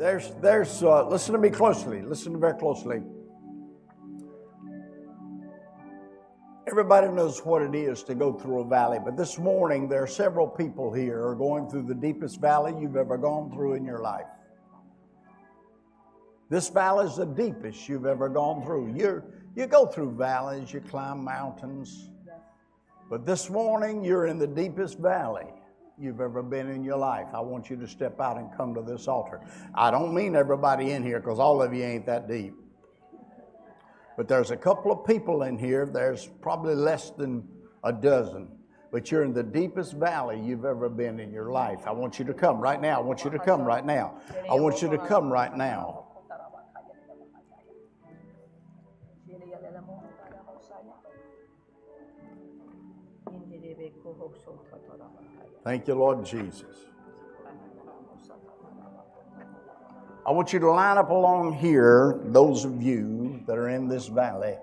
There's, 0.00 0.30
there's, 0.40 0.82
uh, 0.82 1.06
listen 1.06 1.34
to 1.34 1.38
me 1.38 1.50
closely. 1.50 2.00
Listen 2.00 2.40
very 2.40 2.54
closely. 2.54 3.02
Everybody 6.66 7.08
knows 7.08 7.44
what 7.44 7.60
it 7.60 7.74
is 7.74 8.02
to 8.04 8.14
go 8.14 8.32
through 8.32 8.60
a 8.60 8.64
valley, 8.64 8.98
but 9.04 9.14
this 9.18 9.38
morning 9.38 9.90
there 9.90 10.02
are 10.02 10.06
several 10.06 10.48
people 10.48 10.90
here 10.90 11.22
are 11.22 11.34
going 11.34 11.68
through 11.68 11.82
the 11.82 11.94
deepest 11.94 12.40
valley 12.40 12.74
you've 12.80 12.96
ever 12.96 13.18
gone 13.18 13.52
through 13.52 13.74
in 13.74 13.84
your 13.84 14.00
life. 14.00 14.24
This 16.48 16.70
valley 16.70 17.04
is 17.04 17.16
the 17.16 17.26
deepest 17.26 17.86
you've 17.86 18.06
ever 18.06 18.30
gone 18.30 18.64
through. 18.64 18.94
you 18.94 19.22
you 19.54 19.66
go 19.66 19.84
through 19.84 20.12
valleys, 20.12 20.72
you 20.72 20.80
climb 20.80 21.22
mountains, 21.22 22.08
but 23.10 23.26
this 23.26 23.50
morning 23.50 24.02
you're 24.02 24.24
in 24.24 24.38
the 24.38 24.46
deepest 24.46 24.98
valley 24.98 25.52
you've 26.00 26.20
ever 26.20 26.42
been 26.42 26.70
in 26.70 26.82
your 26.82 26.96
life. 26.96 27.28
I 27.34 27.40
want 27.40 27.68
you 27.68 27.76
to 27.76 27.86
step 27.86 28.20
out 28.20 28.38
and 28.38 28.50
come 28.56 28.74
to 28.74 28.82
this 28.82 29.06
altar. 29.06 29.40
I 29.74 29.90
don't 29.90 30.14
mean 30.14 30.34
everybody 30.34 30.92
in 30.92 31.04
here 31.04 31.20
because 31.20 31.38
all 31.38 31.62
of 31.62 31.74
you 31.74 31.84
ain't 31.84 32.06
that 32.06 32.28
deep. 32.28 32.54
But 34.16 34.26
there's 34.26 34.50
a 34.50 34.56
couple 34.56 34.90
of 34.92 35.06
people 35.06 35.42
in 35.44 35.58
here, 35.58 35.86
there's 35.86 36.26
probably 36.40 36.74
less 36.74 37.10
than 37.10 37.46
a 37.84 37.92
dozen. 37.92 38.48
But 38.92 39.10
you're 39.10 39.22
in 39.22 39.32
the 39.32 39.42
deepest 39.42 39.92
valley 39.92 40.40
you've 40.40 40.64
ever 40.64 40.88
been 40.88 41.20
in 41.20 41.32
your 41.32 41.52
life. 41.52 41.80
I 41.86 41.92
want 41.92 42.18
you 42.18 42.24
to 42.24 42.34
come 42.34 42.60
right 42.60 42.80
now. 42.80 42.98
I 42.98 43.02
want 43.02 43.24
you 43.24 43.30
to 43.30 43.38
come 43.38 43.62
right 43.62 43.84
now. 43.84 44.20
I 44.50 44.54
want 44.54 44.82
you 44.82 44.90
to 44.90 44.98
come 44.98 45.32
right 45.32 45.56
now. 45.56 46.09
Thank 55.62 55.86
you, 55.88 55.94
Lord 55.94 56.24
Jesus. 56.24 56.76
I 60.26 60.32
want 60.32 60.52
you 60.52 60.58
to 60.58 60.70
line 60.70 60.96
up 60.96 61.10
along 61.10 61.54
here, 61.54 62.20
those 62.26 62.64
of 62.64 62.82
you 62.82 63.42
that 63.46 63.58
are 63.58 63.68
in 63.68 63.88
this 63.88 64.06
valley. 64.06 64.56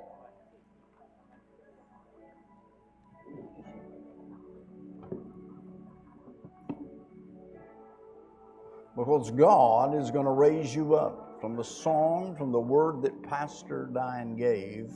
Because 8.96 9.30
God 9.30 9.96
is 9.96 10.10
going 10.10 10.26
to 10.26 10.32
raise 10.32 10.74
you 10.74 10.96
up 10.96 11.40
from 11.40 11.56
the 11.56 11.64
song, 11.64 12.36
from 12.36 12.52
the 12.52 12.60
word 12.60 13.04
that 13.04 13.22
Pastor 13.22 13.90
Diane 13.94 14.36
gave. 14.36 14.92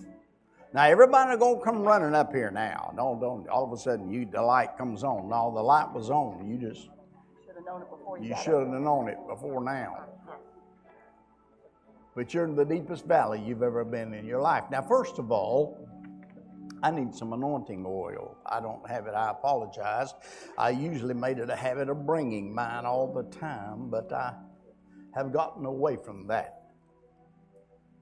Now 0.73 0.83
everybody 0.83 1.37
going 1.37 1.59
to 1.59 1.65
come 1.65 1.83
running 1.83 2.15
up 2.15 2.33
here 2.33 2.51
now. 2.51 2.93
Don't 2.95 3.19
don't 3.19 3.47
all 3.49 3.65
of 3.65 3.71
a 3.73 3.77
sudden 3.77 4.09
you 4.11 4.25
the 4.25 4.41
light 4.41 4.77
comes 4.77 5.03
on. 5.03 5.29
No, 5.29 5.51
the 5.53 5.61
light 5.61 5.91
was 5.91 6.09
on. 6.09 6.49
You 6.49 6.57
just 6.57 6.83
should 7.45 7.55
have 7.55 7.65
known 7.65 7.81
it 7.81 7.89
before 7.89 8.17
you. 8.19 8.29
You 8.29 8.35
should 8.43 8.67
have 8.67 8.81
known 8.81 9.09
it 9.09 9.17
before 9.27 9.63
now 9.63 9.97
but 12.15 12.33
you're 12.33 12.45
in 12.45 12.55
the 12.55 12.65
deepest 12.65 13.05
valley 13.05 13.41
you've 13.41 13.63
ever 13.63 13.85
been 13.85 14.13
in 14.13 14.25
your 14.25 14.41
life. 14.41 14.65
Now, 14.69 14.81
first 14.81 15.17
of 15.17 15.31
all, 15.31 15.87
I 16.83 16.91
need 16.91 17.13
some 17.13 17.31
anointing 17.33 17.85
oil. 17.87 18.35
I 18.45 18.59
don't 18.59 18.87
have 18.89 19.07
it, 19.07 19.13
I 19.13 19.31
apologize. 19.31 20.13
I 20.57 20.71
usually 20.71 21.13
made 21.13 21.37
it 21.37 21.49
a 21.49 21.55
habit 21.55 21.89
of 21.89 22.05
bringing 22.05 22.53
mine 22.53 22.85
all 22.85 23.13
the 23.13 23.23
time, 23.37 23.89
but 23.89 24.11
I 24.11 24.33
have 25.13 25.31
gotten 25.31 25.65
away 25.65 25.97
from 26.03 26.27
that. 26.27 26.60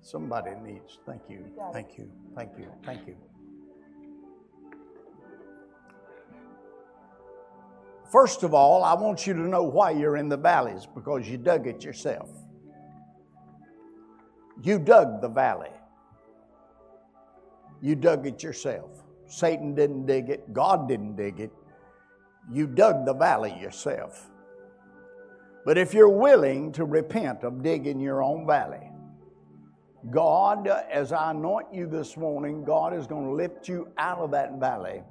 Somebody 0.02 0.52
needs, 0.64 1.00
thank 1.06 1.22
you, 1.30 1.46
thank 1.74 1.98
you, 1.98 2.10
thank 2.36 2.52
you, 2.58 2.68
thank 2.86 3.08
you. 3.08 3.16
First 8.12 8.44
of 8.44 8.54
all, 8.54 8.84
I 8.84 8.96
want 8.96 9.28
you 9.28 9.34
to 9.34 9.42
know 9.42 9.64
why 9.64 9.92
you're 9.92 10.18
in 10.18 10.30
the 10.30 10.38
valleys 10.38 10.88
because 10.96 11.30
you 11.30 11.38
dug 11.38 11.68
it 11.68 11.84
yourself. 11.84 12.30
You 14.64 14.80
dug 14.80 15.22
the 15.22 15.30
valley. 15.30 15.70
You 17.82 17.96
dug 17.96 18.26
it 18.26 18.42
yourself. 18.42 19.04
Satan 19.28 19.76
didn't 19.76 20.08
dig 20.08 20.30
it, 20.30 20.52
God 20.54 20.88
didn't 20.88 21.16
dig 21.16 21.40
it. 21.40 21.52
You 22.52 22.66
dug 22.66 23.06
the 23.06 23.14
valley 23.14 23.56
yourself. 23.60 24.32
But 25.66 25.78
if 25.78 25.94
you're 25.94 26.10
willing 26.10 26.72
to 26.74 26.86
repent 26.86 27.44
of 27.44 27.62
digging 27.62 28.00
your 28.00 28.24
own 28.24 28.48
valley, 28.48 28.89
God, 30.10 30.68
as 30.68 31.12
I 31.12 31.32
anoint 31.32 31.74
you 31.74 31.86
this 31.86 32.16
morning, 32.16 32.64
God 32.64 32.94
is 32.94 33.06
going 33.06 33.26
to 33.26 33.34
lift 33.34 33.68
you 33.68 33.90
out 33.98 34.20
of 34.20 34.32
that 34.32 34.60
valley 34.60 35.04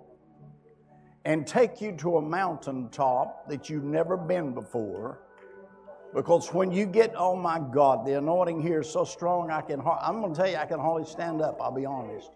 and 1.25 1.47
take 1.47 1.81
you 1.81 1.93
to 1.99 2.17
a 2.17 2.23
mountaintop 2.23 3.49
that 3.49 3.69
you've 3.69 3.85
never 3.85 4.17
been 4.17 4.55
before 4.55 5.21
because 6.15 6.53
when 6.55 6.73
you 6.73 6.87
get, 6.87 7.13
oh 7.17 7.37
my 7.37 7.61
God, 7.61 8.07
the 8.07 8.17
anointing 8.17 8.63
here 8.63 8.81
is 8.81 8.89
so 8.89 9.05
strong, 9.05 9.51
I 9.51 9.61
can, 9.61 9.81
I'm 9.81 10.21
going 10.21 10.33
to 10.33 10.41
tell 10.41 10.51
you, 10.51 10.57
I 10.57 10.65
can 10.65 10.81
hardly 10.81 11.07
stand 11.07 11.43
up, 11.43 11.61
I'll 11.61 11.71
be 11.71 11.85
honest. 11.85 12.31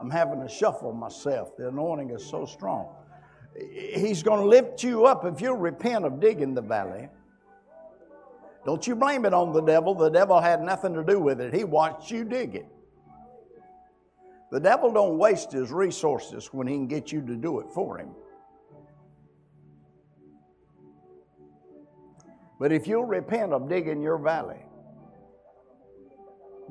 I'm 0.00 0.10
having 0.10 0.40
to 0.40 0.48
shuffle 0.48 0.92
myself. 0.92 1.56
The 1.56 1.68
anointing 1.68 2.10
is 2.10 2.24
so 2.28 2.44
strong. 2.44 2.88
He's 3.56 4.22
going 4.22 4.40
to 4.40 4.46
lift 4.46 4.82
you 4.82 5.06
up 5.06 5.24
if 5.24 5.40
you'll 5.40 5.56
repent 5.56 6.04
of 6.04 6.18
digging 6.18 6.54
the 6.54 6.62
valley. 6.62 7.08
Don't 8.64 8.86
you 8.86 8.94
blame 8.94 9.24
it 9.24 9.34
on 9.34 9.52
the 9.52 9.60
devil. 9.60 9.94
The 9.94 10.10
devil 10.10 10.40
had 10.40 10.62
nothing 10.62 10.94
to 10.94 11.02
do 11.02 11.18
with 11.18 11.40
it. 11.40 11.52
He 11.52 11.64
watched 11.64 12.10
you 12.10 12.24
dig 12.24 12.54
it. 12.54 12.66
The 14.52 14.60
devil 14.60 14.92
don't 14.92 15.18
waste 15.18 15.50
his 15.50 15.72
resources 15.72 16.52
when 16.52 16.66
he 16.66 16.74
can 16.74 16.86
get 16.86 17.10
you 17.10 17.22
to 17.22 17.34
do 17.34 17.60
it 17.60 17.66
for 17.72 17.98
him. 17.98 18.10
But 22.60 22.70
if 22.70 22.86
you'll 22.86 23.06
repent 23.06 23.52
of 23.52 23.68
digging 23.68 24.00
your 24.00 24.18
valley, 24.18 24.64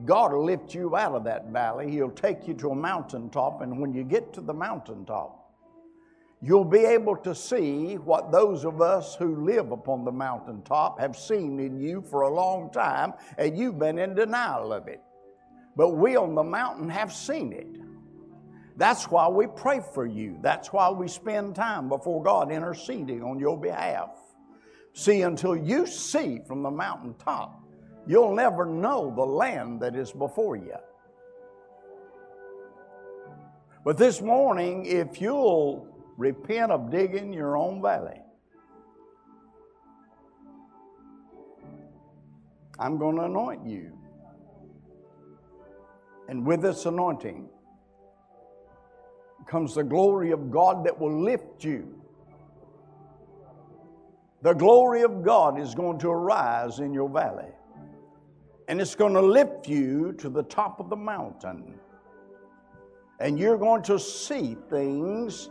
God 0.06 0.32
will 0.32 0.46
lift 0.46 0.74
you 0.74 0.96
out 0.96 1.14
of 1.14 1.26
that 1.26 1.48
valley. 1.48 1.92
He'll 1.92 2.12
take 2.12 2.48
you 2.48 2.54
to 2.56 2.70
a 2.70 2.76
mountaintop, 2.76 3.62
and 3.62 3.80
when 3.80 3.94
you 3.94 4.04
get 4.04 4.32
to 4.34 4.42
the 4.42 4.54
mountaintop, 4.54 5.41
you'll 6.42 6.66
be 6.66 6.80
able 6.86 7.16
to 7.18 7.36
see 7.36 7.96
what 7.96 8.32
those 8.32 8.66
of 8.66 8.82
us 8.82 9.16
who 9.16 9.46
live 9.46 9.72
upon 9.72 10.04
the 10.04 10.12
mountaintop 10.12 11.00
have 11.00 11.16
seen 11.16 11.60
in 11.60 11.80
you 11.80 12.02
for 12.02 12.22
a 12.22 12.34
long 12.34 12.72
time, 12.72 13.14
and 13.38 13.58
you've 13.58 13.78
been 13.78 14.00
in 14.00 14.16
denial 14.16 14.74
of 14.74 14.88
it. 14.88 15.02
But 15.76 15.90
we 15.90 16.16
on 16.16 16.36
the 16.36 16.44
mountain 16.44 16.90
have 16.90 17.14
seen 17.14 17.54
it. 17.54 17.68
That's 18.78 19.06
why 19.06 19.28
we 19.28 19.48
pray 19.48 19.82
for 19.94 20.06
you. 20.06 20.40
That's 20.42 20.74
why 20.74 20.90
we 20.90 21.08
spend 21.08 21.56
time 21.56 21.88
before 21.88 22.24
God 22.24 22.52
interceding 22.52 23.22
on 23.22 23.40
your 23.40 23.60
behalf. 23.60 24.10
See, 24.94 25.22
until 25.22 25.56
you 25.56 25.86
see 25.86 26.40
from 26.48 26.64
the 26.64 26.72
mountaintop, 26.72 27.62
you'll 28.08 28.34
never 28.34 28.66
know 28.66 29.14
the 29.16 29.26
land 29.26 29.82
that 29.82 29.96
is 29.96 30.12
before 30.12 30.56
you. 30.56 30.76
But 33.86 33.98
this 33.98 34.22
morning, 34.22 34.86
if 34.86 35.22
you'll 35.22 35.91
repent 36.22 36.72
of 36.72 36.90
digging 36.92 37.34
your 37.34 37.58
own 37.58 37.82
valley, 37.82 38.22
I'm 42.80 42.98
going 42.98 43.16
to 43.18 43.24
anoint 43.24 43.66
you. 43.66 43.98
And 46.30 46.46
with 46.46 46.62
this 46.62 46.86
anointing 46.86 47.50
comes 49.48 49.76
the 49.76 49.84
glory 49.84 50.32
of 50.32 50.50
God 50.50 50.86
that 50.86 50.98
will 50.98 51.22
lift 51.22 51.64
you 51.64 52.02
the 54.42 54.54
glory 54.54 55.04
of 55.04 55.24
God 55.24 55.60
is 55.60 55.76
going 55.76 56.00
to 56.00 56.10
arise 56.10 56.80
in 56.80 56.94
your 56.94 57.10
valley. 57.10 57.52
And 58.68 58.82
it's 58.82 58.96
going 58.96 59.14
to 59.14 59.22
lift 59.22 59.68
you 59.68 60.14
to 60.14 60.30
the 60.30 60.44
top 60.44 60.80
of 60.80 60.90
the 60.90 60.96
mountain. 60.96 61.76
And 63.20 63.38
you're 63.38 63.58
going 63.58 63.84
to 63.84 64.00
see 64.00 64.58
things 64.70 65.50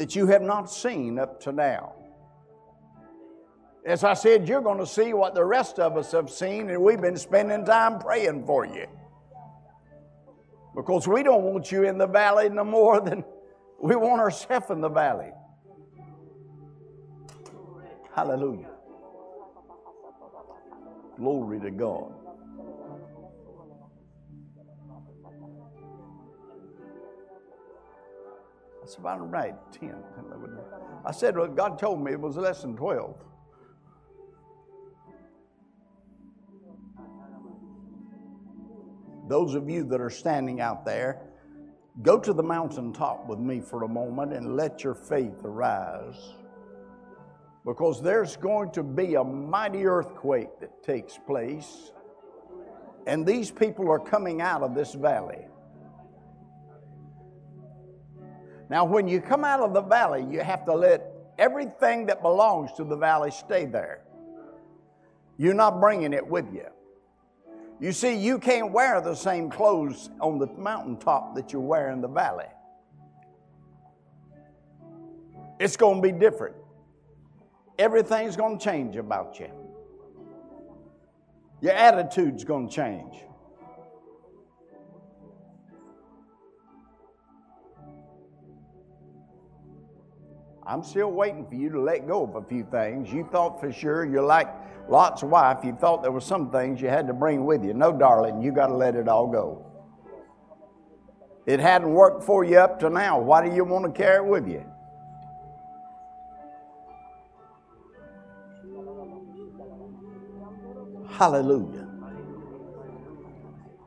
that 0.00 0.16
you 0.16 0.26
have 0.26 0.40
not 0.40 0.72
seen 0.72 1.18
up 1.18 1.42
to 1.42 1.52
now. 1.52 1.92
As 3.84 4.02
I 4.02 4.14
said, 4.14 4.48
you're 4.48 4.62
going 4.62 4.78
to 4.78 4.86
see 4.86 5.12
what 5.12 5.34
the 5.34 5.44
rest 5.44 5.78
of 5.78 5.98
us 5.98 6.12
have 6.12 6.30
seen, 6.30 6.70
and 6.70 6.82
we've 6.82 7.02
been 7.02 7.18
spending 7.18 7.66
time 7.66 7.98
praying 7.98 8.46
for 8.46 8.64
you. 8.64 8.86
Because 10.74 11.06
we 11.06 11.22
don't 11.22 11.42
want 11.42 11.70
you 11.70 11.82
in 11.82 11.98
the 11.98 12.06
valley 12.06 12.48
no 12.48 12.64
more 12.64 12.98
than 13.04 13.22
we 13.78 13.94
want 13.94 14.22
ourselves 14.22 14.70
in 14.70 14.80
the 14.80 14.88
valley. 14.88 15.32
Hallelujah. 18.16 18.70
Glory 21.18 21.60
to 21.60 21.70
God. 21.70 22.14
That's 28.90 28.98
about 28.98 29.30
right, 29.30 29.54
10. 29.70 29.94
11. 30.18 30.58
I 31.06 31.12
said, 31.12 31.36
well, 31.36 31.46
God 31.46 31.78
told 31.78 32.02
me 32.02 32.10
it 32.10 32.20
was 32.20 32.36
less 32.36 32.62
than 32.62 32.76
12. 32.76 33.14
Those 39.28 39.54
of 39.54 39.70
you 39.70 39.84
that 39.84 40.00
are 40.00 40.10
standing 40.10 40.60
out 40.60 40.84
there, 40.84 41.20
go 42.02 42.18
to 42.18 42.32
the 42.32 42.42
mountaintop 42.42 43.28
with 43.28 43.38
me 43.38 43.60
for 43.60 43.84
a 43.84 43.88
moment 43.88 44.32
and 44.32 44.56
let 44.56 44.82
your 44.82 44.96
faith 44.96 45.44
arise. 45.44 46.34
Because 47.64 48.02
there's 48.02 48.34
going 48.36 48.72
to 48.72 48.82
be 48.82 49.14
a 49.14 49.22
mighty 49.22 49.86
earthquake 49.86 50.58
that 50.58 50.82
takes 50.82 51.16
place, 51.16 51.92
and 53.06 53.24
these 53.24 53.52
people 53.52 53.88
are 53.88 54.00
coming 54.00 54.40
out 54.40 54.62
of 54.62 54.74
this 54.74 54.94
valley. 54.94 55.46
Now, 58.70 58.84
when 58.84 59.08
you 59.08 59.20
come 59.20 59.44
out 59.44 59.58
of 59.58 59.74
the 59.74 59.82
valley, 59.82 60.24
you 60.30 60.40
have 60.40 60.64
to 60.66 60.74
let 60.74 61.12
everything 61.38 62.06
that 62.06 62.22
belongs 62.22 62.70
to 62.76 62.84
the 62.84 62.96
valley 62.96 63.32
stay 63.32 63.66
there. 63.66 64.02
You're 65.36 65.54
not 65.54 65.80
bringing 65.80 66.12
it 66.12 66.24
with 66.24 66.46
you. 66.54 66.66
You 67.80 67.90
see, 67.90 68.14
you 68.14 68.38
can't 68.38 68.70
wear 68.70 69.00
the 69.00 69.16
same 69.16 69.50
clothes 69.50 70.10
on 70.20 70.38
the 70.38 70.46
mountaintop 70.46 71.34
that 71.34 71.52
you 71.52 71.58
wear 71.58 71.90
in 71.90 72.00
the 72.00 72.08
valley. 72.08 72.46
It's 75.58 75.76
going 75.76 76.00
to 76.00 76.02
be 76.02 76.16
different. 76.16 76.54
Everything's 77.76 78.36
going 78.36 78.58
to 78.58 78.64
change 78.64 78.94
about 78.94 79.40
you. 79.40 79.50
Your 81.60 81.72
attitude's 81.72 82.44
going 82.44 82.68
to 82.68 82.74
change. 82.74 83.14
I'm 90.70 90.84
still 90.84 91.10
waiting 91.10 91.44
for 91.48 91.56
you 91.56 91.68
to 91.70 91.80
let 91.80 92.06
go 92.06 92.22
of 92.22 92.36
a 92.36 92.42
few 92.42 92.62
things. 92.62 93.12
You 93.12 93.28
thought 93.32 93.58
for 93.58 93.72
sure 93.72 94.04
you're 94.04 94.22
like 94.22 94.46
Lot's 94.88 95.24
wife. 95.24 95.64
You 95.64 95.72
thought 95.72 96.00
there 96.00 96.12
were 96.12 96.20
some 96.20 96.48
things 96.52 96.80
you 96.80 96.88
had 96.88 97.08
to 97.08 97.12
bring 97.12 97.44
with 97.44 97.64
you. 97.64 97.74
No, 97.74 97.90
darling, 97.92 98.40
you 98.40 98.52
got 98.52 98.68
to 98.68 98.76
let 98.76 98.94
it 98.94 99.08
all 99.08 99.26
go. 99.26 99.66
It 101.44 101.58
hadn't 101.58 101.92
worked 101.92 102.22
for 102.22 102.44
you 102.44 102.58
up 102.58 102.78
to 102.80 102.88
now. 102.88 103.18
Why 103.18 103.44
do 103.44 103.52
you 103.52 103.64
want 103.64 103.84
to 103.84 103.90
carry 103.90 104.24
it 104.24 104.28
with 104.28 104.46
you? 104.46 104.64
Hallelujah. 111.08 111.88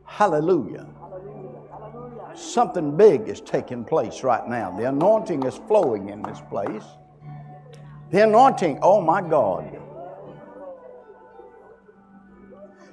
Hallelujah. 0.04 0.86
Something 2.36 2.98
big 2.98 3.28
is 3.28 3.42
taking 3.42 3.86
place 3.86 4.24
right 4.24 4.48
now. 4.48 4.72
The 4.72 4.90
anointing 4.90 5.44
is 5.44 5.60
flowing 5.68 6.10
in 6.10 6.22
this 6.22 6.42
place. 6.50 6.84
The 8.12 8.24
anointing, 8.24 8.80
oh 8.82 9.02
my 9.02 9.22
God. 9.22 9.80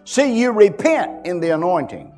See, 0.04 0.40
you 0.40 0.50
repent 0.50 1.26
in 1.26 1.40
the 1.40 1.50
anointing, 1.50 2.12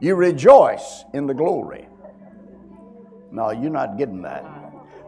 you 0.00 0.14
rejoice 0.16 1.04
in 1.14 1.26
the 1.26 1.34
glory. 1.34 1.88
No, 3.30 3.50
you're 3.50 3.70
not 3.70 3.96
getting 3.96 4.22
that. 4.22 4.61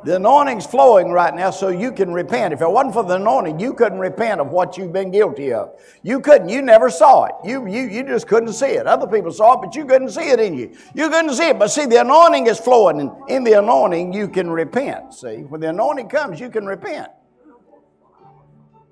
The 0.04 0.16
anointing's 0.16 0.66
flowing 0.66 1.10
right 1.10 1.34
now 1.34 1.50
so 1.50 1.70
you 1.70 1.90
can 1.90 2.12
repent. 2.12 2.52
If 2.52 2.60
it 2.60 2.70
wasn't 2.70 2.92
for 2.92 3.04
the 3.04 3.14
anointing, 3.14 3.58
you 3.58 3.72
couldn't 3.72 3.98
repent 3.98 4.38
of 4.38 4.48
what 4.50 4.76
you've 4.76 4.92
been 4.92 5.10
guilty 5.10 5.54
of. 5.54 5.80
You 6.02 6.20
couldn't. 6.20 6.50
You 6.50 6.60
never 6.60 6.90
saw 6.90 7.24
it. 7.24 7.32
You, 7.42 7.66
you, 7.66 7.88
you 7.88 8.02
just 8.02 8.28
couldn't 8.28 8.52
see 8.52 8.66
it. 8.66 8.86
Other 8.86 9.06
people 9.06 9.32
saw 9.32 9.54
it, 9.54 9.64
but 9.64 9.74
you 9.74 9.86
couldn't 9.86 10.10
see 10.10 10.28
it 10.28 10.40
in 10.40 10.58
you. 10.58 10.76
You 10.94 11.08
couldn't 11.08 11.32
see 11.32 11.48
it. 11.48 11.58
But 11.58 11.68
see, 11.68 11.86
the 11.86 12.02
anointing 12.02 12.48
is 12.48 12.60
flowing, 12.60 13.00
and 13.00 13.12
in 13.28 13.44
the 13.44 13.54
anointing, 13.54 14.12
you 14.12 14.28
can 14.28 14.50
repent. 14.50 15.14
See, 15.14 15.36
when 15.38 15.62
the 15.62 15.70
anointing 15.70 16.10
comes, 16.10 16.38
you 16.38 16.50
can 16.50 16.66
repent. 16.66 17.08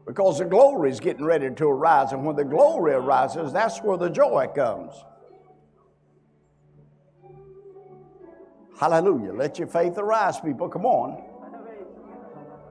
Because 0.07 0.39
the 0.39 0.47
glory 0.47 0.91
is 0.91 0.99
getting 0.99 1.27
ready 1.27 1.51
to 1.51 1.67
arise. 1.67 2.13
And 2.13 2.25
when 2.25 2.37
the 2.37 2.45
glory 2.45 2.95
arises, 2.95 3.53
that's 3.53 3.83
where 3.83 3.99
the 3.99 4.09
joy 4.09 4.49
comes. 4.55 4.95
Hallelujah. 8.83 9.33
Let 9.33 9.61
your 9.61 9.69
faith 9.69 9.97
arise, 9.97 10.41
people. 10.41 10.69
Come 10.69 10.85
on. 10.85 11.23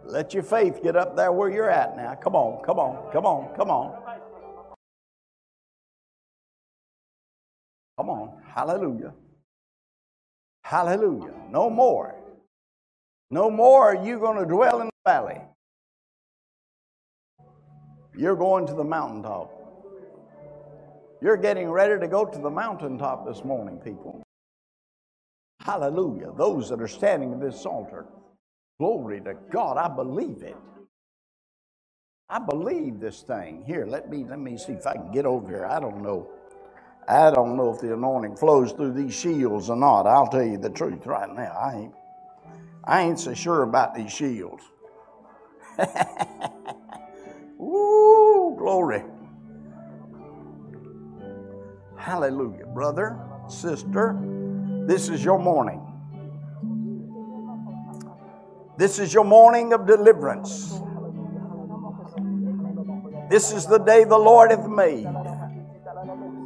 Let 0.04 0.34
your 0.34 0.44
faith 0.44 0.84
get 0.84 0.98
up 0.98 1.16
there 1.16 1.32
where 1.32 1.50
you're 1.50 1.70
at 1.70 1.96
now. 1.96 2.16
Come 2.16 2.36
on, 2.36 2.62
come 2.66 2.80
on, 2.80 3.10
come 3.14 3.26
on, 3.26 3.56
come 3.56 3.72
on. 3.72 3.98
Come 7.98 8.10
on. 8.10 8.42
Hallelujah. 8.54 9.14
Hallelujah. 10.66 11.32
No 11.50 11.70
more. 11.70 12.14
No 13.30 13.50
more 13.50 13.96
are 13.96 14.06
you 14.06 14.20
going 14.20 14.38
to 14.38 14.46
dwell 14.46 14.82
in 14.82 14.88
the 14.88 15.10
valley. 15.10 15.40
You're 18.18 18.36
going 18.36 18.68
to 18.68 18.74
the 18.74 18.84
mountaintop. 18.84 19.50
You're 21.22 21.38
getting 21.38 21.70
ready 21.72 21.98
to 22.02 22.08
go 22.10 22.26
to 22.26 22.38
the 22.38 22.50
mountaintop 22.50 23.26
this 23.26 23.46
morning, 23.46 23.78
people. 23.78 24.22
Hallelujah. 25.66 26.32
Those 26.38 26.70
that 26.70 26.82
are 26.82 26.88
standing 26.90 27.34
at 27.34 27.42
this 27.42 27.66
altar, 27.66 28.08
glory 28.80 29.22
to 29.22 29.36
God. 29.52 29.78
I 29.78 29.90
believe 29.94 30.44
it. 30.44 30.58
I 32.30 32.40
believe 32.40 33.00
this 33.00 33.22
thing. 33.24 33.64
Here, 33.66 33.86
let 33.88 34.10
me 34.10 34.26
let 34.30 34.40
me 34.40 34.58
see 34.58 34.74
if 34.74 34.88
I 34.88 34.94
can 34.96 35.12
get 35.12 35.26
over 35.26 35.48
here. 35.50 35.66
I 35.66 35.80
don't 35.80 36.04
know. 36.04 36.30
I 37.08 37.32
don't 37.32 37.58
know 37.58 37.74
if 37.74 37.82
the 37.82 37.94
anointing 37.94 38.38
flows 38.38 38.74
through 38.74 38.94
these 38.94 39.16
shields 39.16 39.70
or 39.70 39.78
not. 39.78 40.08
I'll 40.08 40.28
tell 40.28 40.44
you 40.44 40.58
the 40.58 40.70
truth 40.72 41.06
right 41.08 41.34
now. 41.34 41.52
I 41.54 41.76
ain't 41.78 41.96
I 42.86 43.02
ain't 43.04 43.20
so 43.20 43.34
sure 43.34 43.64
about 43.64 43.96
these 43.96 44.12
shields. 44.12 44.64
Ooh, 47.62 48.56
glory. 48.58 49.04
Hallelujah, 51.98 52.68
brother, 52.68 53.20
sister. 53.50 54.18
This 54.88 55.10
is 55.10 55.24
your 55.24 55.38
morning. 55.38 55.80
This 58.78 58.98
is 58.98 59.14
your 59.14 59.24
morning 59.24 59.74
of 59.74 59.86
deliverance. 59.86 60.82
This 63.30 63.52
is 63.54 63.68
the 63.68 63.78
day 63.78 64.04
the 64.06 64.18
Lord 64.18 64.50
hath 64.50 64.68
made. 64.68 65.06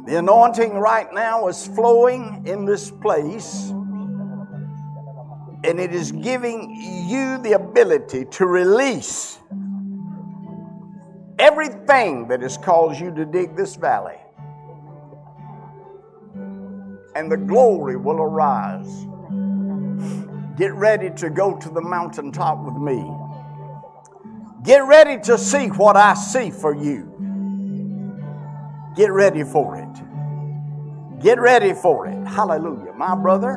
The 0.06 0.18
anointing 0.18 0.74
right 0.74 1.12
now 1.14 1.48
is 1.48 1.66
flowing 1.66 2.46
in 2.46 2.66
this 2.66 2.90
place, 2.90 3.70
and 5.64 5.80
it 5.80 5.94
is 5.94 6.12
giving 6.12 6.76
you 7.08 7.38
the 7.38 7.52
ability 7.52 8.26
to 8.26 8.46
release 8.46 9.38
everything 11.38 12.28
that 12.28 12.42
has 12.42 12.58
caused 12.58 13.00
you 13.00 13.14
to 13.14 13.24
dig 13.24 13.56
this 13.56 13.76
valley 13.76 14.18
and 17.16 17.32
the 17.32 17.36
glory 17.36 17.96
will 17.96 18.20
arise. 18.20 19.06
Get 20.58 20.74
ready 20.74 21.08
to 21.16 21.30
go 21.30 21.56
to 21.56 21.70
the 21.70 21.80
mountaintop 21.80 22.62
with 22.62 22.76
me. 22.76 23.10
Get 24.62 24.86
ready 24.86 25.18
to 25.22 25.38
see 25.38 25.68
what 25.68 25.96
I 25.96 26.12
see 26.12 26.50
for 26.50 26.74
you. 26.74 27.10
Get 28.96 29.10
ready 29.12 29.44
for 29.44 29.76
it. 29.76 31.22
Get 31.22 31.40
ready 31.40 31.72
for 31.72 32.06
it. 32.06 32.26
Hallelujah. 32.26 32.92
My 32.92 33.14
brother, 33.14 33.54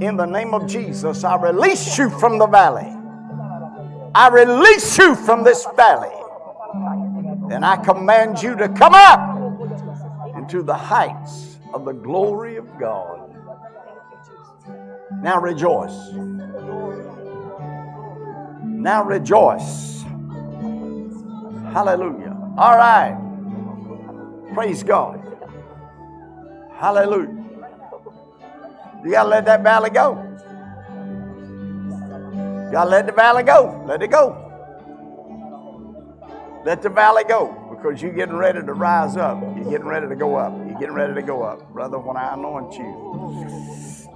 in 0.00 0.16
the 0.16 0.24
name 0.24 0.54
of 0.54 0.66
Jesus, 0.66 1.22
I 1.22 1.36
release 1.36 1.98
you 1.98 2.08
from 2.08 2.38
the 2.38 2.46
valley. 2.46 2.90
I 4.14 4.28
release 4.28 4.96
you 4.96 5.14
from 5.14 5.44
this 5.44 5.66
valley. 5.76 6.16
And 7.52 7.62
I 7.62 7.76
command 7.76 8.42
you 8.42 8.56
to 8.56 8.70
come 8.70 8.94
up 8.94 10.34
into 10.34 10.62
the 10.62 10.74
heights 10.74 11.45
of 11.76 11.84
the 11.84 11.92
glory 11.92 12.56
of 12.56 12.66
God. 12.78 13.36
Now 15.22 15.38
rejoice. 15.40 16.10
Now 18.64 19.04
rejoice. 19.04 20.02
Hallelujah. 21.74 22.34
All 22.56 22.76
right. 22.78 23.14
Praise 24.54 24.82
God. 24.82 25.20
Hallelujah. 26.78 27.44
You 29.04 29.10
got 29.10 29.24
to 29.24 29.28
let 29.28 29.44
that 29.44 29.62
valley 29.62 29.90
go. 29.90 30.22
You 32.54 32.72
got 32.72 32.84
to 32.84 32.90
let 32.90 33.04
the 33.04 33.12
valley 33.12 33.42
go. 33.42 33.84
Let 33.86 34.02
it 34.02 34.10
go. 34.10 34.42
Let 36.64 36.80
the 36.80 36.88
valley 36.88 37.24
go 37.28 37.52
because 37.70 38.00
you're 38.00 38.14
getting 38.14 38.36
ready 38.36 38.60
to 38.60 38.72
rise 38.72 39.18
up. 39.18 39.40
You're 39.56 39.70
getting 39.70 39.86
ready 39.86 40.08
to 40.08 40.16
go 40.16 40.36
up. 40.36 40.65
You're 40.76 40.92
getting 40.92 40.94
ready 40.94 41.14
to 41.14 41.22
go 41.22 41.42
up. 41.42 41.72
Brother, 41.72 41.98
when 41.98 42.18
I 42.18 42.34
anoint 42.34 42.74
you, 42.74 42.84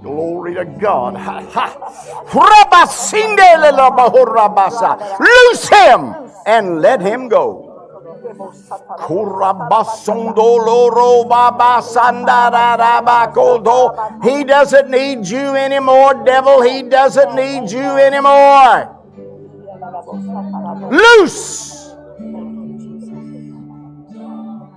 glory 0.03 0.53
to 0.53 0.63
God. 0.63 1.15
Loose 5.19 5.67
him 5.69 6.13
and 6.45 6.79
let 6.79 7.01
him 7.01 7.29
go. 7.29 7.67
He 14.23 14.43
doesn't 14.43 14.89
need 14.91 15.25
you 15.25 15.55
anymore, 15.55 16.23
devil. 16.23 16.61
He 16.61 16.83
doesn't 16.83 17.33
need 17.33 17.71
you 17.71 17.97
anymore. 17.97 18.99
Loose 20.91 21.71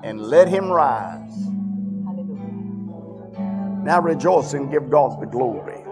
and 0.05 0.21
let 0.21 0.49
him 0.49 0.71
rise. 0.71 1.24
Now 3.85 4.01
rejoice 4.01 4.55
and 4.55 4.71
give 4.71 4.89
God 4.89 5.21
the 5.21 5.27
glory. 5.27 5.83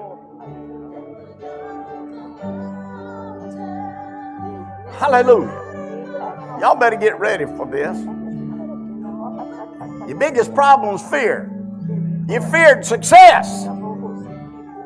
Hallelujah. 4.99 6.58
Y'all 6.58 6.75
better 6.75 6.96
get 6.96 7.20
ready 7.20 7.44
for 7.44 7.66
this. 7.66 7.99
Your 10.08 10.18
biggest 10.18 10.54
problem 10.54 10.94
is 10.94 11.02
fear. 11.02 11.50
You 12.30 12.40
feared 12.50 12.82
success. 12.87 13.64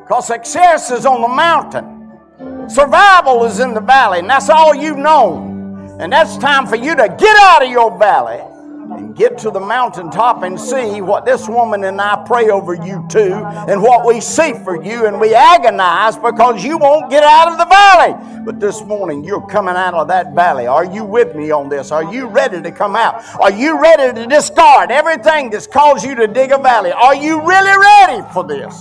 Because 0.01 0.27
success 0.27 0.91
is 0.91 1.05
on 1.05 1.21
the 1.21 1.29
mountain. 1.29 2.69
Survival 2.69 3.45
is 3.45 3.61
in 3.61 3.73
the 3.73 3.79
valley, 3.79 4.19
and 4.19 4.29
that's 4.29 4.49
all 4.49 4.75
you've 4.75 4.97
known. 4.97 5.95
And 6.01 6.11
that's 6.11 6.35
time 6.37 6.67
for 6.67 6.75
you 6.75 6.93
to 6.93 7.15
get 7.17 7.37
out 7.37 7.63
of 7.63 7.71
your 7.71 7.97
valley 7.97 8.41
get 9.17 9.37
to 9.39 9.49
the 9.49 9.59
mountaintop 9.59 10.43
and 10.43 10.59
see 10.59 11.01
what 11.01 11.25
this 11.25 11.49
woman 11.49 11.83
and 11.83 11.99
I 11.99 12.23
pray 12.25 12.49
over 12.49 12.75
you 12.75 13.05
too, 13.09 13.33
and 13.33 13.81
what 13.81 14.05
we 14.05 14.21
see 14.21 14.53
for 14.53 14.81
you, 14.81 15.07
and 15.07 15.19
we 15.19 15.33
agonize 15.33 16.15
because 16.15 16.63
you 16.63 16.77
won't 16.77 17.09
get 17.09 17.23
out 17.23 17.51
of 17.51 17.57
the 17.57 17.65
valley. 17.65 18.43
But 18.45 18.59
this 18.59 18.81
morning, 18.83 19.23
you're 19.23 19.45
coming 19.47 19.75
out 19.75 19.95
of 19.95 20.07
that 20.09 20.35
valley. 20.35 20.67
Are 20.67 20.85
you 20.85 21.03
with 21.03 21.35
me 21.35 21.51
on 21.51 21.67
this? 21.67 21.91
Are 21.91 22.13
you 22.13 22.27
ready 22.27 22.61
to 22.61 22.71
come 22.71 22.95
out? 22.95 23.23
Are 23.41 23.51
you 23.51 23.81
ready 23.81 24.13
to 24.21 24.27
discard 24.27 24.91
everything 24.91 25.49
that's 25.49 25.67
caused 25.67 26.05
you 26.05 26.15
to 26.15 26.27
dig 26.27 26.51
a 26.51 26.57
valley? 26.57 26.91
Are 26.91 27.15
you 27.15 27.41
really 27.41 27.77
ready 27.77 28.27
for 28.33 28.45
this? 28.45 28.79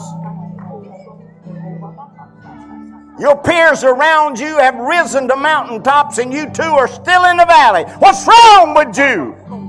Your 3.19 3.35
peers 3.43 3.83
around 3.83 4.38
you 4.38 4.59
have 4.59 4.75
risen 4.75 5.26
to 5.28 5.37
mountaintops 5.37 6.19
and 6.19 6.31
you 6.31 6.50
two 6.50 6.62
are 6.62 6.87
still 6.87 7.25
in 7.25 7.38
the 7.38 7.47
valley. 7.47 7.85
What's 7.99 8.26
wrong 8.26 8.75
with 8.75 8.99
you? 8.99 9.65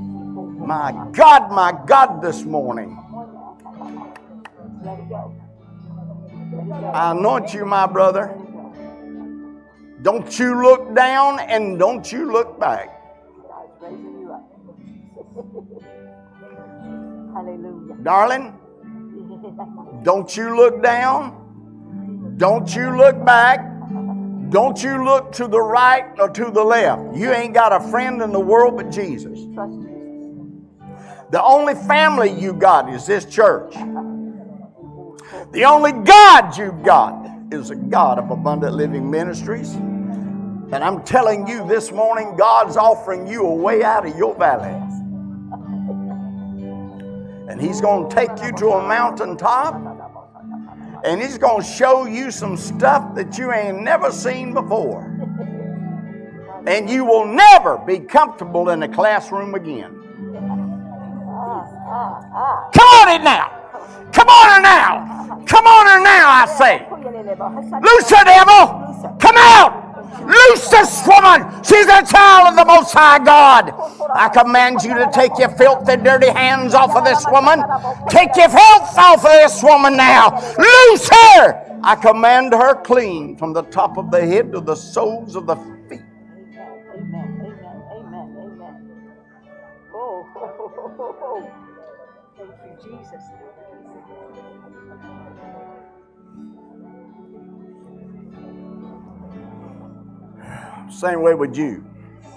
My 0.67 0.91
God, 1.13 1.49
my 1.49 1.71
God, 1.85 2.21
this 2.21 2.43
morning. 2.43 2.99
I 6.93 7.11
anoint 7.11 7.53
you, 7.53 7.65
my 7.65 7.87
brother. 7.87 8.37
Don't 10.01 10.37
you 10.37 10.61
look 10.61 10.93
down 10.93 11.39
and 11.39 11.79
don't 11.79 12.11
you 12.11 12.29
look 12.29 12.59
back. 12.59 12.89
Hallelujah. 17.33 17.95
Darling, 18.03 18.59
don't 20.03 20.35
you 20.35 20.53
look 20.53 20.83
down. 20.83 22.35
Don't 22.35 22.75
you 22.75 22.97
look 22.97 23.23
back. 23.25 23.61
Don't 24.49 24.83
you 24.83 25.01
look 25.01 25.31
to 25.31 25.47
the 25.47 25.61
right 25.61 26.11
or 26.19 26.27
to 26.27 26.51
the 26.51 26.63
left. 26.63 27.15
You 27.15 27.31
ain't 27.31 27.53
got 27.53 27.71
a 27.71 27.79
friend 27.89 28.21
in 28.21 28.33
the 28.33 28.39
world 28.41 28.75
but 28.75 28.91
Jesus. 28.91 29.39
Trust 29.53 29.71
Jesus. 29.71 29.86
The 31.29 31.43
only 31.43 31.75
family 31.75 32.31
you 32.31 32.53
got 32.53 32.89
is 32.93 33.05
this 33.05 33.25
church. 33.25 33.73
The 35.51 35.65
only 35.65 35.91
God 35.91 36.57
you've 36.57 36.83
got 36.83 37.29
is 37.51 37.69
a 37.69 37.75
God 37.75 38.19
of 38.19 38.31
Abundant 38.31 38.73
Living 38.73 39.09
Ministries. 39.09 39.73
And 39.73 40.75
I'm 40.75 41.03
telling 41.03 41.47
you 41.47 41.67
this 41.67 41.91
morning, 41.91 42.35
God's 42.37 42.77
offering 42.77 43.27
you 43.27 43.45
a 43.45 43.53
way 43.53 43.83
out 43.83 44.05
of 44.05 44.17
your 44.17 44.35
valley. 44.35 44.73
And 47.49 47.61
He's 47.61 47.81
going 47.81 48.09
to 48.09 48.15
take 48.15 48.43
you 48.43 48.51
to 48.57 48.69
a 48.71 48.87
mountaintop 48.87 49.97
and 51.03 51.21
He's 51.21 51.37
going 51.37 51.61
to 51.61 51.67
show 51.67 52.05
you 52.05 52.31
some 52.31 52.57
stuff 52.57 53.15
that 53.15 53.37
you 53.37 53.51
ain't 53.51 53.81
never 53.81 54.11
seen 54.11 54.53
before. 54.53 55.05
And 56.65 56.89
you 56.89 57.05
will 57.05 57.25
never 57.25 57.77
be 57.77 57.99
comfortable 57.99 58.69
in 58.69 58.83
a 58.83 58.89
classroom 58.89 59.55
again. 59.55 59.96
Come 62.73 62.89
on 63.01 63.09
it 63.09 63.23
now. 63.23 63.49
Come 64.13 64.29
on 64.29 64.55
her 64.55 64.61
now. 64.61 65.43
Come 65.45 65.65
on 65.65 65.85
her 65.87 66.03
now, 66.03 66.29
I 66.29 66.45
say. 66.57 66.85
Loose 66.91 68.09
her, 68.11 68.23
devil. 68.23 69.17
Come 69.19 69.35
out. 69.37 69.87
Loose 70.25 70.69
this 70.69 71.07
woman. 71.07 71.63
She's 71.63 71.85
a 71.85 72.03
child 72.05 72.49
of 72.49 72.55
the 72.55 72.65
Most 72.65 72.93
High 72.93 73.19
God. 73.19 73.73
I 74.13 74.29
command 74.29 74.83
you 74.83 74.93
to 74.93 75.09
take 75.13 75.37
your 75.39 75.49
filthy, 75.49 75.97
dirty 75.97 76.29
hands 76.29 76.73
off 76.73 76.95
of 76.95 77.03
this 77.05 77.25
woman. 77.31 77.63
Take 78.09 78.35
your 78.35 78.49
filth 78.49 78.97
off 78.97 79.25
of 79.25 79.31
this 79.31 79.63
woman 79.63 79.97
now. 79.97 80.35
Loose 80.57 81.09
her. 81.09 81.79
I 81.83 81.95
command 81.95 82.53
her 82.53 82.75
clean 82.81 83.37
from 83.37 83.53
the 83.53 83.63
top 83.63 83.97
of 83.97 84.11
the 84.11 84.25
head 84.25 84.51
to 84.51 84.61
the 84.61 84.75
soles 84.75 85.35
of 85.35 85.45
the 85.45 85.76
Jesus. 92.83 93.23
Same 100.89 101.21
way 101.21 101.33
with 101.33 101.55
you. 101.57 101.85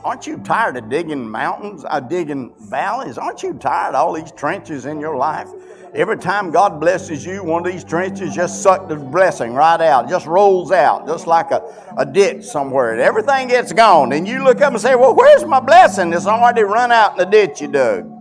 Aren't 0.04 0.26
you 0.26 0.38
tired 0.38 0.76
of 0.76 0.88
digging 0.88 1.28
mountains, 1.28 1.85
uh, 1.88 2.00
digging 2.00 2.52
valleys? 2.59 3.18
Aren't 3.18 3.42
you 3.42 3.54
tired 3.54 3.94
of 3.94 3.97
all 3.97 4.12
these 4.14 4.32
trenches 4.32 4.87
in 4.87 4.99
your 4.99 5.16
life? 5.16 5.49
Every 5.92 6.16
time 6.16 6.50
God 6.50 6.80
blesses 6.80 7.26
you, 7.26 7.42
one 7.42 7.66
of 7.66 7.73
these 7.73 7.85
trenches 7.85 8.35
just 8.35 8.62
sucks 8.62 8.88
the 8.88 8.97
blessing 8.97 9.54
right 9.54 9.80
out, 9.80 10.09
just 10.09 10.26
rolls 10.26 10.73
out, 10.73 11.06
just 11.06 11.26
like 11.26 11.50
a, 11.50 11.62
a 11.99 12.06
ditch 12.06 12.44
somewhere. 12.44 12.92
And 12.92 13.00
everything 13.00 13.49
gets 13.49 13.73
gone. 13.73 14.12
And 14.12 14.26
you 14.26 14.44
look 14.44 14.61
up 14.61 14.73
and 14.73 14.80
say, 14.80 14.94
Well, 14.94 15.14
where's 15.14 15.44
my 15.44 15.61
blessing? 15.61 16.12
It's 16.12 16.26
already 16.26 16.62
run 16.62 16.92
out 16.92 17.12
in 17.12 17.18
the 17.18 17.26
ditch 17.26 17.61
you 17.61 17.68
dug. 17.68 18.19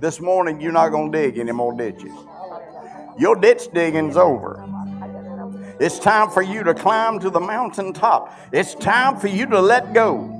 This 0.00 0.18
morning, 0.18 0.62
you're 0.62 0.72
not 0.72 0.88
going 0.88 1.12
to 1.12 1.18
dig 1.18 1.36
any 1.36 1.52
more 1.52 1.74
ditches. 1.74 2.14
Your 3.18 3.36
ditch 3.36 3.68
digging's 3.74 4.16
over. 4.16 4.64
It's 5.78 5.98
time 5.98 6.30
for 6.30 6.40
you 6.40 6.62
to 6.62 6.72
climb 6.72 7.18
to 7.20 7.28
the 7.28 7.40
mountaintop. 7.40 8.34
It's 8.50 8.74
time 8.74 9.18
for 9.18 9.26
you 9.26 9.44
to 9.44 9.60
let 9.60 9.92
go 9.92 10.36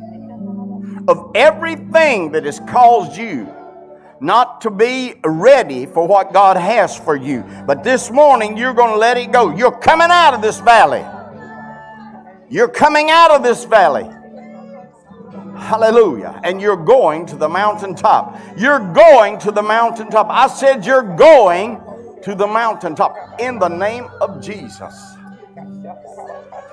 of 1.08 1.32
everything 1.34 2.32
that 2.32 2.44
has 2.44 2.58
caused 2.60 3.18
you 3.18 3.52
not 4.18 4.62
to 4.62 4.70
be 4.70 5.14
ready 5.24 5.84
for 5.84 6.06
what 6.06 6.32
God 6.32 6.56
has 6.56 6.98
for 6.98 7.14
you. 7.14 7.44
But 7.66 7.84
this 7.84 8.10
morning, 8.10 8.56
you're 8.56 8.72
going 8.74 8.92
to 8.92 8.98
let 8.98 9.18
it 9.18 9.30
go. 9.30 9.54
You're 9.54 9.78
coming 9.78 10.08
out 10.10 10.32
of 10.32 10.40
this 10.40 10.58
valley. 10.60 11.04
You're 12.48 12.68
coming 12.68 13.10
out 13.10 13.30
of 13.30 13.42
this 13.42 13.64
valley. 13.64 14.08
Hallelujah. 15.60 16.40
And 16.42 16.60
you're 16.60 16.82
going 16.82 17.26
to 17.26 17.36
the 17.36 17.48
mountaintop. 17.48 18.36
You're 18.56 18.92
going 18.92 19.38
to 19.40 19.52
the 19.52 19.62
mountaintop. 19.62 20.26
I 20.28 20.48
said 20.48 20.84
you're 20.84 21.16
going 21.16 21.80
to 22.22 22.34
the 22.34 22.46
mountaintop 22.46 23.14
in 23.38 23.58
the 23.58 23.68
name 23.68 24.08
of 24.20 24.42
Jesus. 24.42 25.16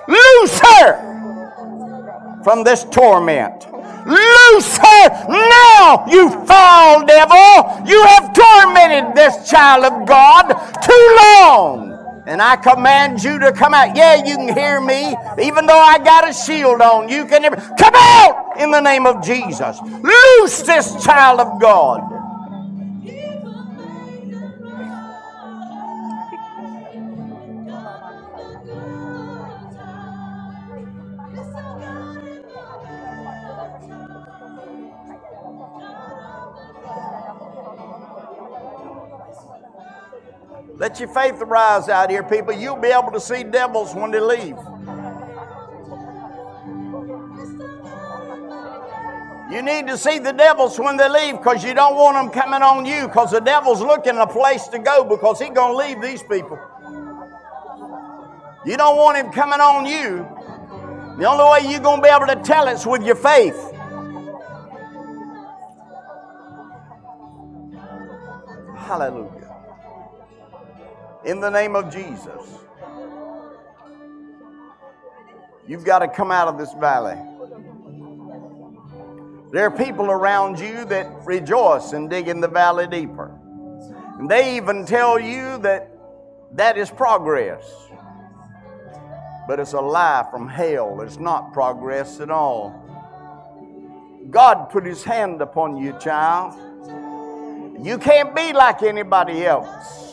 Loose 0.08 0.60
her 0.60 2.42
from 2.42 2.64
this 2.64 2.84
torment. 2.84 3.66
Loose 4.06 4.78
her 4.78 5.08
now, 5.28 6.06
you 6.08 6.30
foul 6.46 7.04
devil. 7.04 7.86
You 7.86 8.02
have 8.04 8.32
tormented 8.32 9.14
this 9.14 9.48
child 9.50 9.84
of 9.84 10.08
God 10.08 10.48
too 10.82 11.16
long. 11.20 11.87
And 12.28 12.42
I 12.42 12.56
command 12.56 13.24
you 13.24 13.38
to 13.38 13.52
come 13.52 13.72
out. 13.72 13.96
Yeah, 13.96 14.16
you 14.16 14.36
can 14.36 14.54
hear 14.54 14.82
me. 14.82 15.16
Even 15.42 15.64
though 15.64 15.80
I 15.80 15.98
got 15.98 16.28
a 16.28 16.32
shield 16.34 16.82
on, 16.82 17.08
you 17.08 17.24
can 17.24 17.42
come 17.54 17.94
out 17.94 18.52
in 18.58 18.70
the 18.70 18.80
name 18.80 19.06
of 19.06 19.24
Jesus. 19.24 19.80
Loose 19.80 20.60
this 20.60 21.02
child 21.02 21.40
of 21.40 21.58
God. 21.58 22.17
Let 40.78 41.00
your 41.00 41.08
faith 41.08 41.42
arise 41.42 41.88
out 41.88 42.08
here, 42.08 42.22
people. 42.22 42.52
You'll 42.52 42.76
be 42.76 42.88
able 42.88 43.10
to 43.10 43.20
see 43.20 43.42
devils 43.42 43.94
when 43.96 44.12
they 44.12 44.20
leave. 44.20 44.56
You 49.50 49.62
need 49.62 49.88
to 49.88 49.98
see 49.98 50.20
the 50.20 50.32
devils 50.32 50.78
when 50.78 50.96
they 50.96 51.08
leave 51.08 51.38
because 51.38 51.64
you 51.64 51.74
don't 51.74 51.96
want 51.96 52.14
them 52.16 52.30
coming 52.30 52.62
on 52.62 52.84
you 52.86 53.08
because 53.08 53.32
the 53.32 53.40
devil's 53.40 53.80
looking 53.80 54.16
a 54.18 54.26
place 54.26 54.68
to 54.68 54.78
go 54.78 55.02
because 55.02 55.40
he's 55.40 55.50
going 55.50 55.72
to 55.72 55.76
leave 55.76 56.00
these 56.00 56.22
people. 56.22 56.58
You 58.64 58.76
don't 58.76 58.96
want 58.96 59.16
him 59.16 59.32
coming 59.32 59.60
on 59.60 59.84
you. 59.86 60.28
The 61.18 61.24
only 61.24 61.44
way 61.44 61.72
you're 61.72 61.80
going 61.80 62.00
to 62.00 62.02
be 62.02 62.08
able 62.08 62.26
to 62.26 62.36
tell 62.44 62.68
it's 62.68 62.86
with 62.86 63.02
your 63.02 63.16
faith. 63.16 63.72
Hallelujah. 68.76 69.47
In 71.28 71.40
the 71.40 71.50
name 71.50 71.76
of 71.76 71.92
Jesus. 71.92 72.42
You've 75.66 75.84
got 75.84 75.98
to 75.98 76.08
come 76.08 76.30
out 76.32 76.48
of 76.48 76.56
this 76.56 76.72
valley. 76.80 77.18
There 79.52 79.66
are 79.66 79.70
people 79.70 80.06
around 80.06 80.58
you 80.58 80.86
that 80.86 81.26
rejoice 81.26 81.92
in 81.92 82.08
digging 82.08 82.40
the 82.40 82.48
valley 82.48 82.86
deeper. 82.86 83.30
And 84.18 84.30
they 84.30 84.56
even 84.56 84.86
tell 84.86 85.20
you 85.20 85.58
that 85.58 85.90
that 86.52 86.78
is 86.78 86.88
progress. 86.88 87.62
But 89.46 89.60
it's 89.60 89.74
a 89.74 89.80
lie 89.82 90.26
from 90.30 90.48
hell. 90.48 91.02
It's 91.02 91.18
not 91.18 91.52
progress 91.52 92.20
at 92.20 92.30
all. 92.30 92.72
God 94.30 94.70
put 94.70 94.86
his 94.86 95.04
hand 95.04 95.42
upon 95.42 95.76
you, 95.76 95.92
child. 96.00 96.54
You 97.84 97.98
can't 97.98 98.34
be 98.34 98.54
like 98.54 98.82
anybody 98.82 99.44
else. 99.44 100.07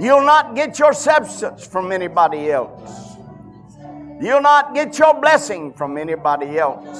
You'll 0.00 0.24
not 0.24 0.54
get 0.54 0.78
your 0.78 0.92
substance 0.92 1.66
from 1.66 1.90
anybody 1.90 2.52
else. 2.52 3.16
You'll 4.20 4.42
not 4.42 4.74
get 4.74 4.98
your 4.98 5.20
blessing 5.20 5.72
from 5.72 5.98
anybody 5.98 6.58
else. 6.58 6.98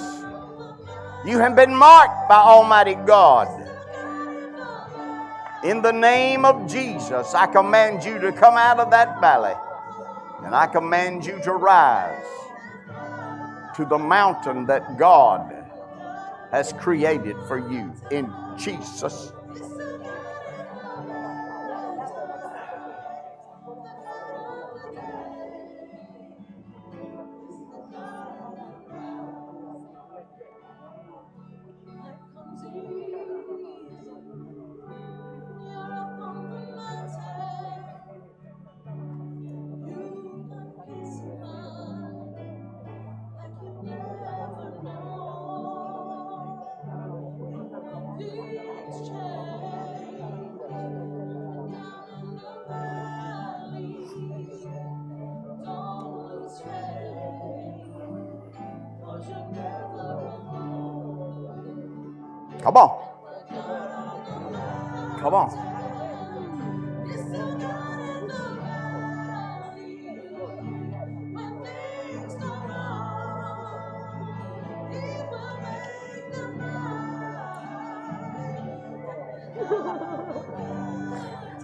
You 1.24 1.38
have 1.38 1.54
been 1.54 1.74
marked 1.74 2.28
by 2.28 2.36
Almighty 2.36 2.94
God. 2.94 3.48
In 5.64 5.82
the 5.82 5.92
name 5.92 6.44
of 6.44 6.70
Jesus, 6.70 7.34
I 7.34 7.46
command 7.46 8.04
you 8.04 8.18
to 8.20 8.32
come 8.32 8.56
out 8.56 8.78
of 8.78 8.90
that 8.90 9.20
valley. 9.20 9.54
And 10.44 10.54
I 10.54 10.66
command 10.66 11.26
you 11.26 11.40
to 11.42 11.52
rise 11.52 12.24
to 13.76 13.84
the 13.84 13.98
mountain 13.98 14.66
that 14.66 14.96
God 14.96 15.54
has 16.50 16.72
created 16.74 17.36
for 17.46 17.58
you 17.58 17.92
in 18.10 18.32
Jesus' 18.56 19.32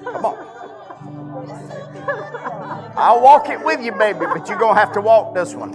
Come 0.04 0.24
on. 0.24 0.36
I'll 2.96 3.20
walk 3.20 3.48
it 3.48 3.64
with 3.64 3.82
you, 3.82 3.92
baby, 3.92 4.20
but 4.20 4.48
you're 4.48 4.58
going 4.58 4.74
to 4.74 4.80
have 4.80 4.92
to 4.92 5.00
walk 5.00 5.34
this 5.34 5.54
one. 5.54 5.74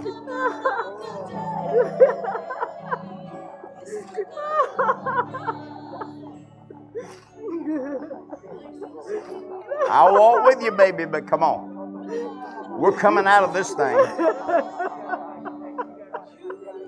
I'll 9.88 10.14
walk 10.14 10.44
with 10.46 10.62
you, 10.62 10.70
baby, 10.70 11.04
but 11.04 11.26
come 11.26 11.42
on. 11.42 12.78
We're 12.78 12.92
coming 12.92 13.26
out 13.26 13.42
of 13.42 13.52
this 13.52 13.74
thing. 13.74 13.98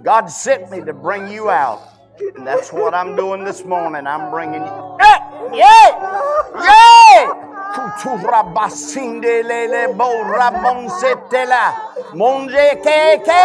God 0.03 0.27
sent 0.27 0.71
me 0.71 0.81
to 0.83 0.93
bring 0.93 1.29
you 1.29 1.51
out. 1.51 1.83
And 2.37 2.47
that's 2.47 2.73
what 2.73 2.95
I'm 2.95 3.17
doing 3.17 3.45
this 3.45 3.65
morning. 3.65 4.07
I'm 4.07 4.31
bringing 4.31 4.63
you. 4.63 4.99
Yeah! 5.53 5.61
Yeah! 5.61 6.65
Yeah! 6.65 7.29
Kuturabasinde 7.73 9.43
lele 9.43 9.93
bo 9.99 10.09
rabonsetela. 10.25 11.75
Monje 12.15 12.81
keke! 12.85 13.45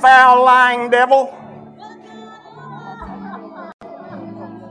Foul 0.00 0.44
lying 0.44 0.90
devil. 0.90 1.34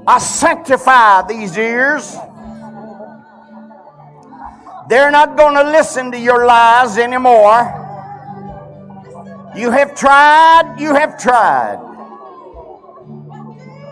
I 0.07 0.19
sanctify 0.19 1.27
these 1.27 1.57
ears. 1.57 2.15
They're 4.89 5.11
not 5.11 5.35
going 5.35 5.55
to 5.55 5.69
listen 5.69 6.11
to 6.11 6.19
your 6.19 6.45
lies 6.45 6.97
anymore. 6.97 7.83
You 9.53 9.69
have 9.71 9.95
tried, 9.95 10.77
you 10.79 10.93
have 10.93 11.19
tried. 11.19 11.83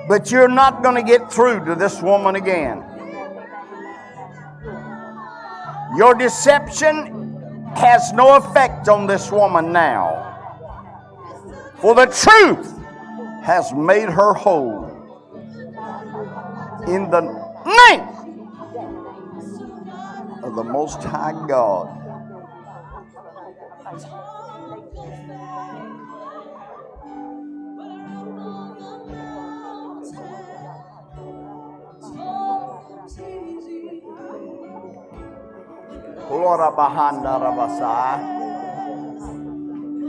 But 0.08 0.32
you're 0.32 0.48
not 0.48 0.84
going 0.84 0.96
to 0.96 1.04
get 1.04 1.34
through 1.34 1.66
to 1.66 1.76
this 1.76 2.02
woman 2.02 2.36
again. 2.36 2.84
Your 5.98 6.14
deception 6.14 7.36
has 7.76 8.14
no 8.14 8.36
effect 8.38 8.88
on 8.88 9.08
this 9.08 9.32
woman 9.32 9.74
now. 9.74 10.35
For 11.86 11.94
the 11.94 12.08
truth 12.08 12.66
has 13.44 13.72
made 13.72 14.10
her 14.10 14.34
whole. 14.34 14.90
In 16.88 17.12
the 17.12 17.22
name 17.22 18.02
of 20.42 20.56
the 20.56 20.64
Most 20.64 21.04
High 21.04 21.46
God. 21.48 21.94
Lora 36.32 36.72
bahanda 36.74 37.38
rabasa. 37.38 38.35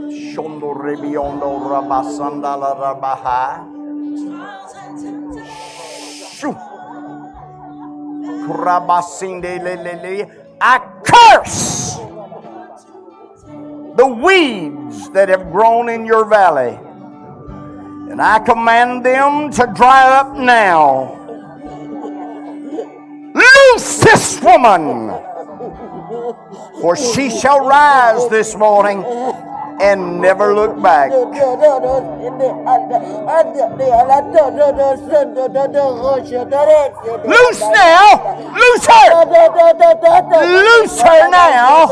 Shondo 0.07 0.73
rebiondo 0.73 1.59
rabasanda 1.67 2.55
la 2.55 2.73
rabaha. 2.73 3.65
Shoo. 6.31 6.55
Krabasinde 8.47 9.59
le 9.61 9.75
le 9.75 9.93
le. 10.01 10.27
I 10.61 10.79
curse 11.03 11.97
the 13.97 14.07
weeds 14.07 15.09
that 15.09 15.27
have 15.29 15.51
grown 15.51 15.89
in 15.89 16.05
your 16.05 16.23
valley. 16.23 16.79
And 18.09 18.21
I 18.21 18.39
command 18.39 19.05
them 19.05 19.51
to 19.51 19.67
dry 19.75 20.19
up 20.19 20.37
now. 20.37 21.15
Loose 23.33 23.97
this 23.99 24.41
woman, 24.41 25.09
for 26.81 26.95
she 26.95 27.29
shall 27.29 27.67
rise 27.67 28.29
this 28.29 28.55
morning 28.55 29.03
and 29.79 30.21
never 30.21 30.53
look 30.53 30.81
back. 30.81 31.11
Loose 37.25 37.61
now! 37.61 38.05
Loose 38.57 38.85
her! 38.87 39.09
Loose 40.45 41.01
her 41.01 41.29
now! 41.29 41.87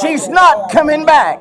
She's 0.00 0.28
not 0.28 0.70
coming 0.70 1.06
back. 1.06 1.40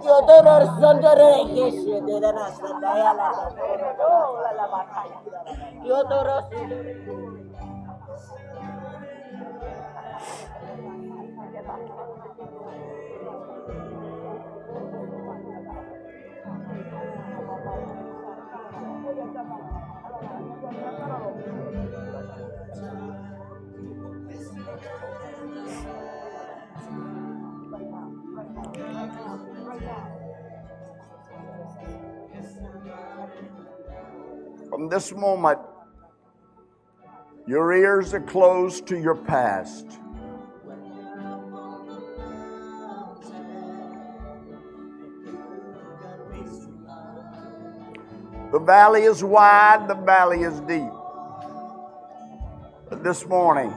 From 34.69 34.89
this 34.89 35.13
moment, 35.13 35.59
your 37.45 37.73
ears 37.73 38.13
are 38.13 38.21
closed 38.21 38.87
to 38.87 38.97
your 38.97 39.15
past. 39.15 39.85
The 48.51 48.59
valley 48.59 49.01
is 49.03 49.23
wide, 49.23 49.87
the 49.87 49.95
valley 49.95 50.41
is 50.43 50.59
deep. 50.61 50.91
But 52.89 53.03
this 53.03 53.25
morning, 53.25 53.73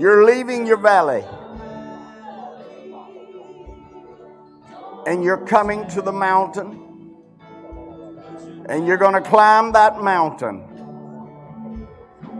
you're 0.00 0.24
leaving 0.24 0.66
your 0.66 0.78
valley. 0.78 1.22
And 5.06 5.22
you're 5.22 5.44
coming 5.46 5.86
to 5.88 6.00
the 6.00 6.12
mountain. 6.12 7.14
And 8.66 8.86
you're 8.86 8.96
going 8.96 9.12
to 9.12 9.20
climb 9.20 9.72
that 9.72 10.02
mountain. 10.02 10.64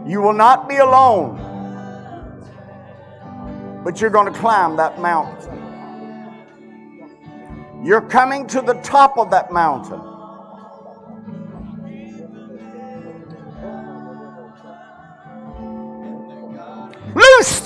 You 0.07 0.21
will 0.21 0.33
not 0.33 0.67
be 0.67 0.77
alone. 0.77 1.37
But 3.83 4.01
you're 4.01 4.09
going 4.09 4.33
to 4.33 4.39
climb 4.39 4.77
that 4.77 4.99
mountain. 4.99 5.59
You're 7.83 8.01
coming 8.01 8.47
to 8.47 8.61
the 8.61 8.73
top 8.81 9.19
of 9.19 9.29
that 9.31 9.51
mountain. 9.51 10.10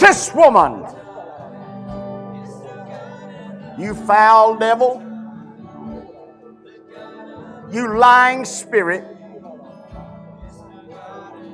This 0.05 0.31
woman. 0.35 0.85
You 3.79 3.95
foul 3.95 4.55
devil. 4.55 5.01
You 7.71 7.97
lying 7.97 8.45
spirit. 8.45 9.03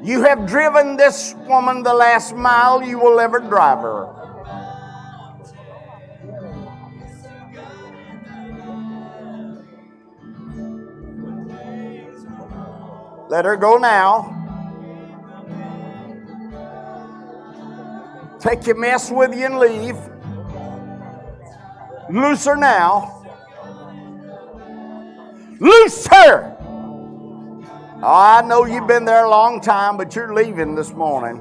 You 0.03 0.23
have 0.23 0.45
driven 0.45 0.97
this 0.97 1.33
woman 1.47 1.81
the 1.83 1.93
last 1.93 2.35
mile 2.35 2.83
you 2.83 2.99
will 2.99 3.21
ever 3.21 3.39
drive 3.39 3.79
her. 3.79 4.07
Let 13.29 13.45
her 13.45 13.55
go 13.55 13.77
now. 13.77 14.40
Take 18.41 18.65
your 18.65 18.75
mess 18.75 19.11
with 19.11 19.35
you 19.35 19.45
and 19.45 19.59
leave. 19.59 19.95
Loose 22.09 22.45
her 22.45 22.55
now. 22.55 23.23
Loose 25.59 26.07
her. 26.07 26.57
Oh, 28.03 28.07
I 28.07 28.41
know 28.43 28.65
you've 28.65 28.87
been 28.87 29.05
there 29.05 29.25
a 29.25 29.29
long 29.29 29.61
time, 29.61 29.95
but 29.95 30.15
you're 30.15 30.33
leaving 30.33 30.73
this 30.73 30.91
morning. 30.91 31.37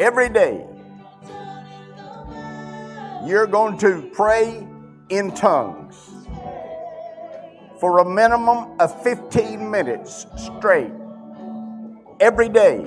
Every 0.00 0.28
day 0.28 0.64
you're 3.26 3.46
going 3.46 3.76
to 3.78 4.10
pray 4.12 4.66
in 5.08 5.34
tongues 5.34 5.96
for 7.80 7.98
a 7.98 8.04
minimum 8.04 8.80
of 8.80 9.02
15 9.02 9.70
minutes 9.70 10.26
straight 10.36 10.92
every 12.20 12.48
day. 12.48 12.84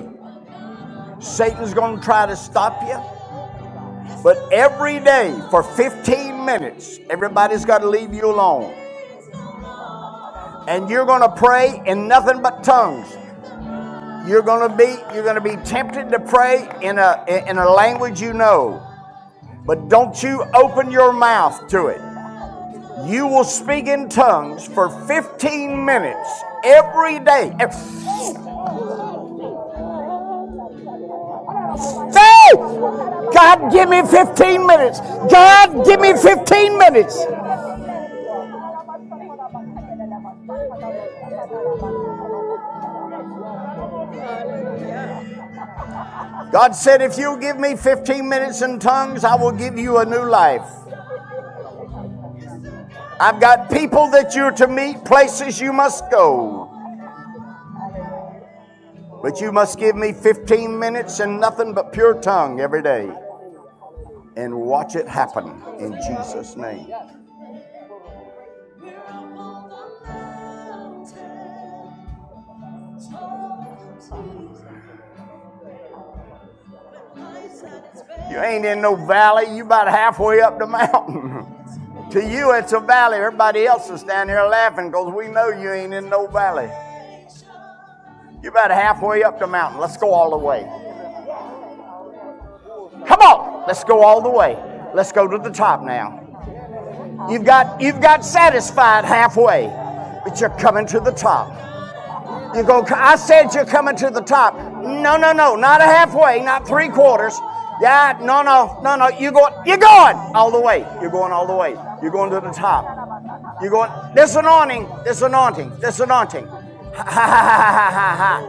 Satan's 1.20 1.74
going 1.74 1.96
to 1.96 2.02
try 2.02 2.26
to 2.26 2.36
stop 2.36 2.80
you. 2.82 3.00
But 4.22 4.36
every 4.52 5.00
day 5.00 5.38
for 5.50 5.62
15 5.62 6.44
minutes, 6.44 6.98
everybody's 7.10 7.64
got 7.64 7.78
to 7.78 7.88
leave 7.88 8.12
you 8.12 8.26
alone. 8.26 8.72
And 10.68 10.88
you're 10.88 11.06
going 11.06 11.22
to 11.22 11.34
pray 11.36 11.82
in 11.86 12.08
nothing 12.08 12.40
but 12.42 12.62
tongues 12.62 13.16
you're 14.26 14.42
going 14.42 14.68
to 14.68 14.76
be 14.76 14.96
you're 15.14 15.24
going 15.24 15.34
to 15.34 15.40
be 15.40 15.56
tempted 15.64 16.10
to 16.10 16.20
pray 16.20 16.68
in 16.80 16.98
a 16.98 17.24
in 17.48 17.58
a 17.58 17.68
language 17.68 18.20
you 18.20 18.32
know 18.32 18.80
but 19.66 19.88
don't 19.88 20.22
you 20.22 20.44
open 20.54 20.90
your 20.90 21.12
mouth 21.12 21.66
to 21.68 21.86
it 21.86 22.00
you 23.08 23.26
will 23.26 23.44
speak 23.44 23.86
in 23.86 24.08
tongues 24.08 24.66
for 24.66 24.88
15 25.06 25.84
minutes 25.84 26.42
every 26.64 27.18
day 27.20 27.54
Say, 32.12 32.52
God, 33.32 33.72
give 33.72 33.88
me 33.88 34.02
15 34.02 34.66
minutes. 34.66 35.00
God, 35.00 35.86
give 35.86 36.00
me 36.00 36.12
15 36.12 36.78
minutes. 36.78 37.16
God 46.52 46.72
said, 46.72 47.00
If 47.00 47.16
you'll 47.16 47.38
give 47.38 47.58
me 47.58 47.76
15 47.76 48.28
minutes 48.28 48.60
in 48.62 48.78
tongues, 48.78 49.24
I 49.24 49.34
will 49.34 49.52
give 49.52 49.78
you 49.78 49.98
a 49.98 50.04
new 50.04 50.24
life. 50.24 50.68
I've 53.18 53.40
got 53.40 53.70
people 53.70 54.10
that 54.10 54.34
you're 54.34 54.50
to 54.52 54.66
meet, 54.66 55.04
places 55.04 55.60
you 55.60 55.72
must 55.72 56.10
go. 56.10 56.68
But 59.22 59.40
you 59.40 59.52
must 59.52 59.78
give 59.78 59.94
me 59.94 60.12
15 60.12 60.78
minutes 60.78 61.20
and 61.20 61.40
nothing 61.40 61.72
but 61.72 61.92
pure 61.92 62.20
tongue 62.20 62.60
every 62.60 62.82
day. 62.82 63.10
And 64.36 64.54
watch 64.54 64.96
it 64.96 65.06
happen 65.06 65.62
in 65.78 65.92
Jesus' 66.06 66.56
name. 66.56 66.92
You 78.30 78.40
ain't 78.40 78.64
in 78.64 78.80
no 78.80 78.94
valley. 78.94 79.54
You 79.54 79.64
about 79.64 79.88
halfway 79.88 80.40
up 80.40 80.58
the 80.58 80.66
mountain. 80.78 81.46
to 82.10 82.24
you, 82.24 82.52
it's 82.52 82.72
a 82.72 82.80
valley. 82.80 83.18
Everybody 83.18 83.66
else 83.66 83.90
is 83.90 84.02
down 84.02 84.28
here 84.28 84.42
laughing 84.44 84.88
because 84.88 85.12
we 85.12 85.28
know 85.28 85.48
you 85.48 85.70
ain't 85.70 85.92
in 85.92 86.08
no 86.08 86.26
valley. 86.26 86.70
You 88.42 88.48
about 88.48 88.70
halfway 88.70 89.22
up 89.22 89.38
the 89.38 89.46
mountain. 89.46 89.80
Let's 89.80 89.96
go 89.96 90.12
all 90.12 90.30
the 90.30 90.38
way. 90.38 90.62
Come 93.06 93.20
on, 93.20 93.66
let's 93.66 93.84
go 93.84 94.02
all 94.02 94.20
the 94.20 94.30
way. 94.30 94.56
Let's 94.94 95.12
go 95.12 95.28
to 95.28 95.38
the 95.38 95.50
top 95.50 95.82
now. 95.82 96.18
You've 97.30 97.44
got 97.44 97.80
you've 97.80 98.00
got 98.00 98.24
satisfied 98.24 99.04
halfway, 99.04 99.66
but 100.24 100.40
you're 100.40 100.50
coming 100.50 100.86
to 100.86 101.00
the 101.00 101.12
top. 101.12 101.50
You 102.54 102.62
go. 102.62 102.84
I 102.90 103.16
said 103.16 103.54
you're 103.54 103.64
coming 103.64 103.96
to 103.96 104.10
the 104.10 104.20
top. 104.20 104.54
No, 104.82 105.16
no, 105.16 105.32
no, 105.32 105.56
not 105.56 105.80
a 105.80 105.84
halfway, 105.84 106.42
not 106.42 106.66
three 106.66 106.88
quarters. 106.88 107.38
Yeah, 107.80 108.18
no, 108.20 108.42
no, 108.42 108.78
no, 108.82 108.96
no. 108.96 109.08
You 109.08 109.32
go. 109.32 109.48
You're 109.64 109.78
going 109.78 110.16
all 110.34 110.50
the 110.50 110.60
way. 110.60 110.86
You're 111.00 111.10
going 111.10 111.32
all 111.32 111.46
the 111.46 111.54
way. 111.54 111.74
You're 112.02 112.10
going 112.10 112.28
to 112.30 112.40
the 112.40 112.50
top. 112.50 112.84
You're 113.60 113.70
going. 113.70 113.90
This 114.14 114.36
anointing. 114.36 114.86
This 115.04 115.22
anointing. 115.22 115.72
This 115.80 116.00
anointing. 116.00 116.46
Ha 116.46 116.62
ha 116.94 117.02
ha 117.10 117.50
ha 117.50 117.90
ha 117.90 118.16
ha. 118.16 118.40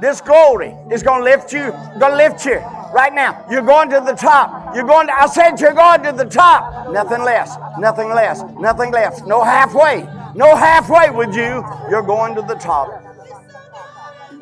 This 0.00 0.20
glory 0.20 0.74
is 0.90 1.02
going 1.02 1.20
to 1.20 1.24
lift 1.24 1.52
you. 1.52 1.70
Going 1.98 2.12
to 2.12 2.16
lift 2.16 2.44
you 2.44 2.62
right 2.92 3.12
now. 3.12 3.44
You're 3.50 3.62
going 3.62 3.90
to 3.90 4.00
the 4.00 4.14
top. 4.14 4.74
You're 4.74 4.84
going 4.84 5.06
to. 5.06 5.12
I 5.12 5.26
said 5.26 5.60
you're 5.60 5.74
going 5.74 6.02
to 6.02 6.12
the 6.12 6.24
top. 6.24 6.92
Nothing 6.92 7.22
less. 7.22 7.56
Nothing 7.78 8.08
less. 8.08 8.42
Nothing 8.58 8.90
less. 8.92 9.22
No 9.22 9.42
halfway. 9.42 10.02
No 10.34 10.56
halfway 10.56 11.10
with 11.10 11.34
you. 11.34 11.64
You're 11.90 12.02
going 12.02 12.34
to 12.34 12.42
the 12.42 12.54
top. 12.54 12.88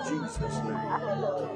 Jesus' 0.07 0.41
name. 0.65 1.50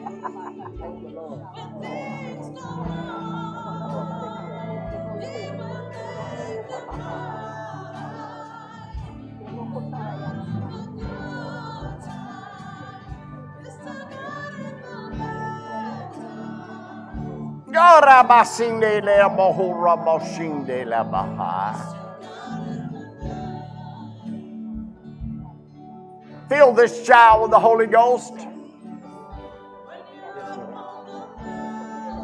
Fill 26.49 26.73
this 26.73 27.05
child 27.05 27.43
with 27.43 27.51
the 27.51 27.59
Holy 27.59 27.89
Ghost. 27.89 28.35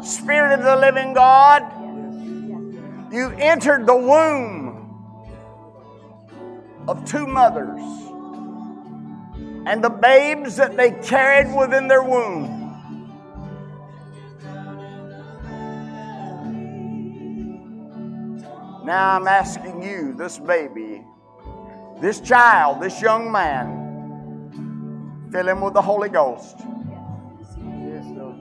Spirit 0.03 0.57
of 0.57 0.63
the 0.63 0.77
living 0.77 1.13
God, 1.13 1.63
you 3.11 3.31
entered 3.37 3.85
the 3.85 3.95
womb 3.95 4.71
of 6.87 7.03
two 7.03 7.27
mothers 7.27 7.81
and 9.65 9.83
the 9.83 9.89
babes 9.89 10.55
that 10.55 10.77
they 10.77 10.91
carried 10.91 11.53
within 11.53 11.89
their 11.89 12.03
womb. 12.03 12.60
Now 18.91 19.15
I'm 19.15 19.25
asking 19.25 19.81
you, 19.81 20.11
this 20.11 20.37
baby, 20.37 21.05
this 22.01 22.19
child, 22.19 22.81
this 22.81 23.01
young 23.01 23.31
man, 23.31 25.29
fill 25.31 25.47
him 25.47 25.61
with 25.61 25.75
the 25.75 25.81
Holy 25.81 26.09
Ghost. 26.09 26.57
Yes, 26.59 28.03
Lord. 28.09 28.35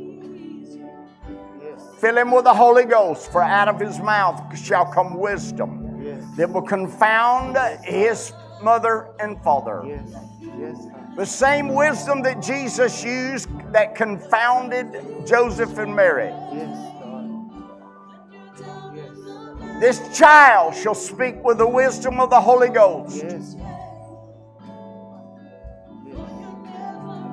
Yes. 1.63 2.01
Fill 2.01 2.19
him 2.19 2.33
with 2.33 2.43
the 2.43 2.53
Holy 2.53 2.85
Ghost, 2.85 3.31
for 3.31 3.45
out 3.45 3.69
of 3.69 3.79
his 3.79 4.01
mouth 4.01 4.59
shall 4.59 4.87
come 4.87 5.21
wisdom 5.21 6.03
Yes. 6.03 6.25
that 6.37 6.51
will 6.51 6.63
confound 6.63 7.57
his 7.85 8.33
mother 8.61 9.07
and 9.21 9.41
father. 9.45 9.85
Yes. 9.87 10.13
Yes. 10.59 10.85
The 11.17 11.27
same 11.27 11.69
wisdom 11.77 12.23
that 12.23 12.43
Jesus 12.43 13.05
used 13.05 13.49
that 13.73 13.95
confounded 13.95 15.25
Joseph 15.25 15.79
and 15.79 15.95
Mary. 15.95 16.35
Yes. 16.53 16.90
This 19.81 19.99
child 20.17 20.75
shall 20.75 20.95
speak 20.95 21.43
with 21.43 21.57
the 21.57 21.67
wisdom 21.67 22.21
of 22.21 22.29
the 22.29 22.39
Holy 22.41 22.69
Ghost. 22.69 23.17
Yes. 23.17 23.57
Yes. 23.57 23.57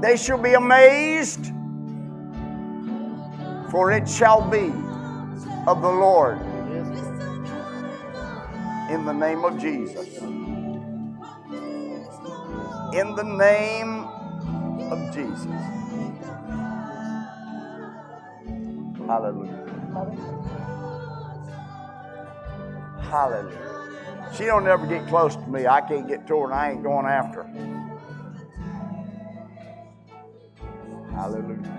They 0.01 0.15
shall 0.15 0.37
be 0.37 0.53
amazed, 0.53 1.51
for 3.69 3.91
it 3.91 4.07
shall 4.07 4.49
be 4.49 4.71
of 5.67 5.81
the 5.81 5.89
Lord 5.89 6.39
Yes. 6.71 6.87
in 8.91 9.03
the 9.05 9.13
name 9.13 9.43
of 9.43 9.59
Jesus. 9.59 10.07
In 12.93 13.15
the 13.15 13.23
name 13.23 14.05
of 14.89 15.13
Jesus. 15.13 15.51
Hallelujah. 19.05 19.65
Hallelujah. 23.09 24.29
She 24.35 24.45
don't 24.45 24.67
ever 24.67 24.85
get 24.85 25.07
close 25.07 25.35
to 25.35 25.47
me. 25.47 25.65
I 25.65 25.81
can't 25.81 26.07
get 26.07 26.27
to 26.27 26.39
her 26.39 26.45
and 26.45 26.53
I 26.53 26.71
ain't 26.71 26.83
going 26.83 27.05
after 27.05 27.43
her. 27.43 27.67
Hallelujah. 31.11 31.77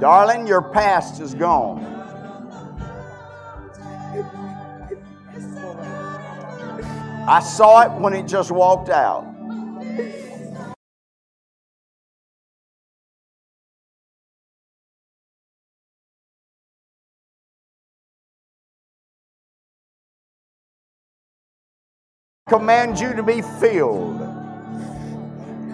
Darling, 0.00 0.46
your 0.46 0.62
past 0.62 1.20
is 1.20 1.34
gone. 1.34 1.84
I 7.28 7.40
saw 7.40 7.82
it 7.82 7.92
when 8.00 8.12
it 8.12 8.26
just 8.26 8.50
walked 8.50 8.88
out. 8.88 9.31
Command 22.52 23.00
you 23.00 23.14
to 23.14 23.22
be 23.22 23.40
filled 23.40 24.20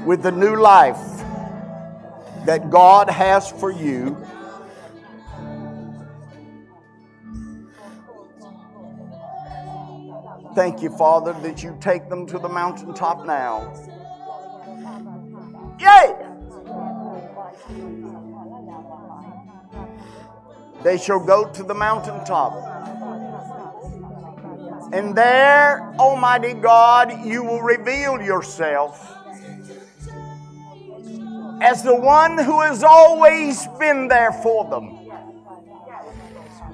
with 0.07 0.23
the 0.23 0.31
new 0.31 0.55
life 0.55 1.25
that 2.47 2.71
God 2.71 3.11
has 3.11 3.51
for 3.51 3.73
you. 3.73 4.17
Thank 10.55 10.81
you, 10.81 10.97
Father, 10.97 11.33
that 11.43 11.65
you 11.65 11.77
take 11.81 12.09
them 12.09 12.29
to 12.29 12.39
the 12.39 12.49
mountaintop 12.49 13.27
now. 13.27 13.75
Yay! 15.81 16.15
They 20.85 20.97
shall 20.97 21.19
go 21.19 21.51
to 21.51 21.65
the 21.65 21.75
mountaintop. 21.75 22.78
And 24.93 25.15
there, 25.15 25.95
Almighty 25.99 26.55
God, 26.55 27.25
you 27.25 27.43
will 27.43 27.61
reveal 27.61 28.21
yourself 28.21 29.15
as 31.61 31.83
the 31.83 31.95
one 31.95 32.39
who 32.39 32.61
has 32.61 32.83
always 32.83 33.67
been 33.79 34.09
there 34.09 34.33
for 34.33 34.65
them. 34.71 34.95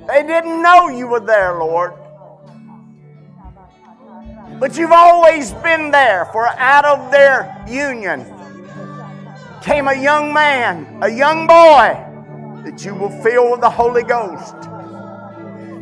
They 0.06 0.22
didn't 0.22 0.62
know 0.62 0.88
you 0.88 1.06
were 1.06 1.20
there, 1.20 1.58
Lord. 1.58 1.94
But 4.60 4.76
you've 4.76 4.92
always 4.92 5.52
been 5.54 5.90
there, 5.90 6.26
for 6.26 6.46
out 6.46 6.84
of 6.84 7.10
their 7.10 7.64
union 7.68 8.30
came 9.62 9.88
a 9.88 9.94
young 9.94 10.32
man, 10.32 11.02
a 11.02 11.08
young 11.08 11.46
boy 11.46 11.98
that 12.64 12.84
you 12.84 12.94
will 12.94 13.10
fill 13.22 13.50
with 13.50 13.62
the 13.62 13.70
Holy 13.70 14.02
Ghost. 14.02 14.54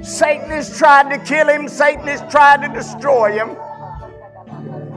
Satan 0.03 0.51
has 0.51 0.77
tried 0.77 1.11
to 1.11 1.19
kill 1.19 1.49
him, 1.49 1.69
Satan 1.69 2.07
has 2.09 2.21
tried 2.31 2.63
to 2.67 2.69
destroy 2.73 3.33
him. 3.33 3.57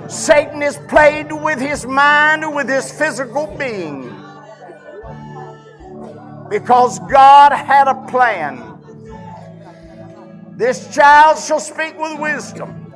Satan 0.10 0.62
has 0.62 0.78
played 0.88 1.32
with 1.32 1.60
his 1.60 1.86
mind, 1.86 2.56
with 2.56 2.68
his 2.68 2.91
physical 2.91 3.48
being. 3.58 4.04
Because 6.50 7.00
God 7.00 7.52
had 7.52 7.88
a 7.88 8.06
plan. 8.08 8.72
This 10.58 10.94
child 10.94 11.39
shall 11.39 11.60
speak 11.60 11.98
with 12.00 12.20
wisdom. 12.20 12.94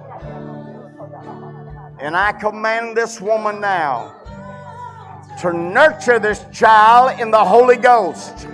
And 2.00 2.15
I 2.15 2.32
command 2.32 2.95
this 2.95 3.19
woman 3.19 3.60
now 3.60 4.15
to 5.41 5.54
nurture 5.54 6.19
this 6.19 6.45
child 6.52 7.19
in 7.19 7.32
the 7.32 7.43
Holy 7.43 7.76
Ghost. 7.76 8.48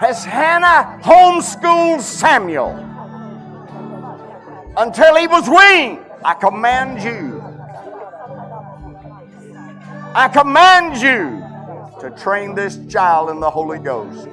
As 0.00 0.24
Hannah 0.24 1.00
homeschooled 1.02 2.00
Samuel 2.00 2.74
until 4.76 5.16
he 5.16 5.26
was 5.26 5.48
weaned, 5.48 6.04
I 6.22 6.34
command 6.34 7.02
you. 7.02 7.42
I 10.14 10.28
command 10.28 10.96
you 10.96 11.42
to 12.00 12.10
train 12.22 12.54
this 12.54 12.78
child 12.88 13.30
in 13.30 13.40
the 13.40 13.50
Holy 13.50 13.78
Ghost. 13.78 14.28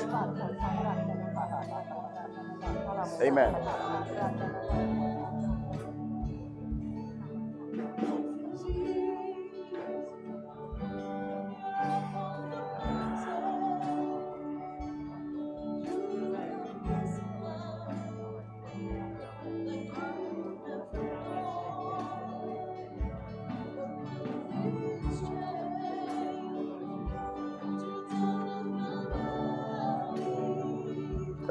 Amen. 3.21 3.55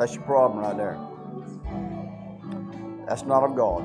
That's 0.03 0.17
your 0.17 0.25
problem 0.25 0.59
right 0.59 0.77
there. 0.77 0.99
That's 3.07 3.23
not 3.23 3.45
of 3.45 3.55
God. 3.55 3.85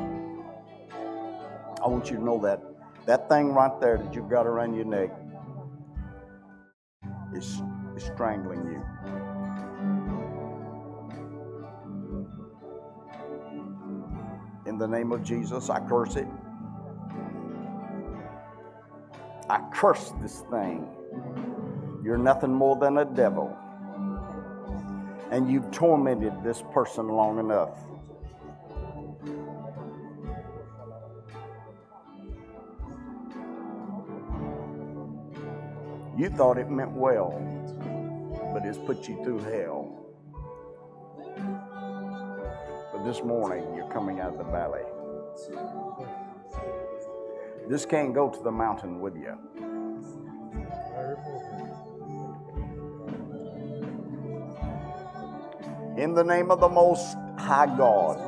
I 1.79 1.87
want 1.87 2.09
you 2.09 2.17
to 2.17 2.23
know 2.23 2.41
that. 2.41 2.59
That 3.05 3.29
thing 3.29 3.53
right 3.53 3.79
there 3.79 3.99
that 3.99 4.15
you've 4.15 4.27
got 4.27 4.47
around 4.47 4.73
your 4.73 4.85
neck 4.85 5.11
is, 7.35 7.61
is 7.95 8.05
strangling 8.05 8.65
you. 8.65 8.83
In 14.65 14.79
the 14.79 14.87
name 14.87 15.11
of 15.11 15.21
Jesus, 15.21 15.69
I 15.69 15.81
curse 15.81 16.15
it. 16.15 16.27
I 19.51 19.59
curse 19.71 20.13
this 20.19 20.43
thing. 20.49 20.87
You're 22.03 22.17
nothing 22.17 22.55
more 22.55 22.75
than 22.75 22.97
a 22.97 23.05
devil. 23.05 23.55
And 25.29 25.51
you've 25.51 25.69
tormented 25.71 26.43
this 26.43 26.63
person 26.73 27.09
long 27.09 27.39
enough. 27.39 27.77
You 36.17 36.29
thought 36.29 36.57
it 36.57 36.69
meant 36.69 36.93
well, 36.93 37.39
but 38.53 38.65
it's 38.65 38.79
put 38.79 39.07
you 39.07 39.23
through 39.23 39.39
hell. 39.39 39.93
But 42.91 43.03
this 43.03 43.21
morning, 43.21 43.75
you're 43.75 43.91
coming 43.91 44.19
out 44.19 44.31
of 44.31 44.37
the 44.39 44.45
valley. 44.45 44.81
This 47.69 47.85
can't 47.85 48.15
go 48.15 48.29
to 48.29 48.41
the 48.41 48.51
mountain 48.51 48.99
with 48.99 49.15
you. 49.15 49.37
In 55.97 56.13
the 56.13 56.23
name 56.23 56.51
of 56.51 56.59
the 56.59 56.69
Most 56.69 57.17
High 57.39 57.65
God. 57.75 58.19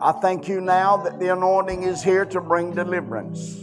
I 0.00 0.12
thank 0.22 0.48
you 0.48 0.62
now 0.62 0.96
that 0.96 1.18
the 1.18 1.32
anointing 1.34 1.82
is 1.82 2.02
here 2.02 2.24
to 2.24 2.40
bring 2.40 2.74
deliverance. 2.74 3.62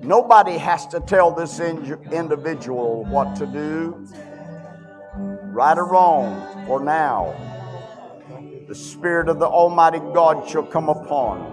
Nobody 0.00 0.56
has 0.56 0.86
to 0.88 1.00
tell 1.00 1.32
this 1.32 1.58
individual 1.58 3.04
what 3.06 3.34
to 3.36 3.46
do, 3.46 4.06
right 5.16 5.76
or 5.76 5.86
wrong, 5.86 6.66
for 6.66 6.78
now. 6.78 7.34
The 8.68 8.74
Spirit 8.74 9.28
of 9.28 9.40
the 9.40 9.46
Almighty 9.46 9.98
God 9.98 10.48
shall 10.48 10.62
come 10.62 10.88
upon. 10.88 11.51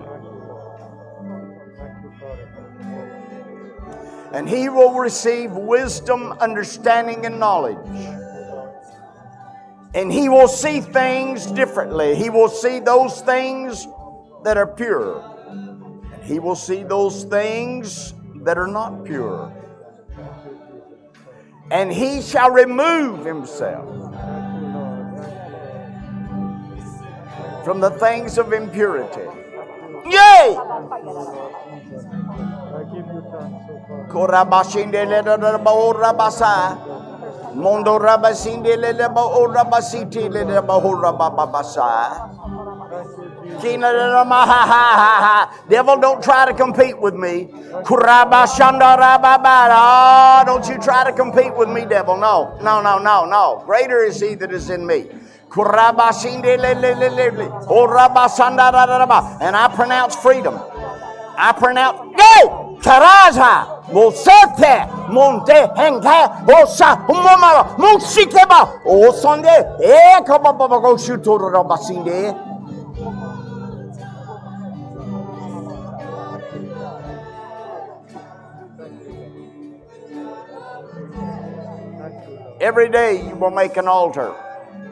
And 4.32 4.48
he 4.48 4.70
will 4.70 4.94
receive 4.94 5.52
wisdom, 5.52 6.34
understanding, 6.34 7.26
and 7.26 7.40
knowledge. 7.40 7.78
And 9.96 10.12
he 10.12 10.30
will 10.30 10.48
see 10.48 10.82
things 10.82 11.48
differently. 11.48 12.16
He 12.16 12.30
will 12.30 12.50
see 12.50 12.80
those 12.80 13.22
things 13.22 13.88
that 14.44 14.56
are 14.56 14.68
pure. 14.68 15.24
And 15.50 16.24
he 16.24 16.38
will 16.40 16.56
see 16.56 16.84
those 16.84 17.24
things 17.24 18.14
that 18.44 18.58
are 18.58 18.68
not 18.68 19.04
pure. 19.04 19.52
And 21.72 21.92
he 21.92 22.22
shall 22.22 22.52
remove 22.52 23.26
himself 23.26 23.88
from 27.64 27.80
the 27.80 27.92
things 27.92 28.38
of 28.38 28.54
impurity. 28.54 29.28
Yay! 30.06 30.58
Mondo 37.56 37.98
rabasinde 37.98 38.78
le 38.78 38.94
le 38.94 39.10
ba 39.10 39.22
o 39.22 39.48
rabasiti 39.48 40.30
le 40.30 40.44
le 40.46 40.62
ba 40.62 40.80
ho 40.80 40.96
rababasa. 40.96 42.30
Devil, 45.68 45.98
don't 45.98 46.22
try 46.24 46.46
to 46.46 46.54
compete 46.54 46.98
with 47.00 47.16
me. 47.16 47.50
Oh, 47.52 47.82
don't 50.46 50.70
you 50.70 50.78
try 50.78 51.04
to 51.04 51.12
compete 51.12 51.56
with 51.58 51.70
me, 51.70 51.84
devil. 51.86 52.16
No, 52.16 52.56
no, 52.62 52.82
no, 52.82 53.00
no, 53.00 53.26
no. 53.26 53.64
Greater 53.66 54.04
is 54.04 54.22
he 54.22 54.36
that 54.36 54.54
is 54.54 54.70
in 54.70 54.86
me. 54.86 55.10
And 59.42 59.56
I 59.56 59.68
pronounce 59.74 60.16
freedom. 60.16 60.60
I 61.36 61.52
pronounce 61.58 61.98
go! 62.16 62.78
Karaja! 62.82 63.79
Mosete! 63.92 64.88
Monte! 65.10 65.54
Bosa! 66.46 67.06
Musikeba! 67.78 68.82
O 68.86 69.12
Sunday! 69.12 69.64
Every 82.62 82.90
day 82.90 83.26
you 83.26 83.36
will 83.36 83.52
make 83.52 83.78
an 83.78 83.88
altar. 83.88 84.36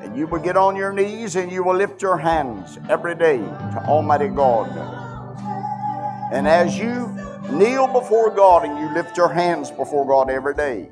And 0.02 0.16
you 0.16 0.26
will 0.28 0.40
get 0.40 0.56
on 0.56 0.76
your 0.76 0.94
knees 0.94 1.36
and 1.36 1.52
you 1.52 1.64
will 1.64 1.76
lift 1.76 2.02
your 2.02 2.18
hands 2.18 2.80
every 2.90 3.14
day 3.14 3.38
to 3.38 3.84
Almighty 3.88 4.30
God. 4.30 4.70
And 6.32 6.48
as 6.48 6.78
you 6.78 7.27
kneel 7.52 7.88
before 7.88 8.30
God 8.30 8.66
and 8.66 8.78
you 8.78 8.94
lift 8.94 9.18
your 9.18 9.30
hands 9.30 9.72
before 9.72 10.06
God 10.06 10.30
every 10.30 10.56
day, 10.56 10.90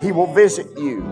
He 0.00 0.12
will 0.12 0.32
visit 0.32 0.66
you. 0.78 1.02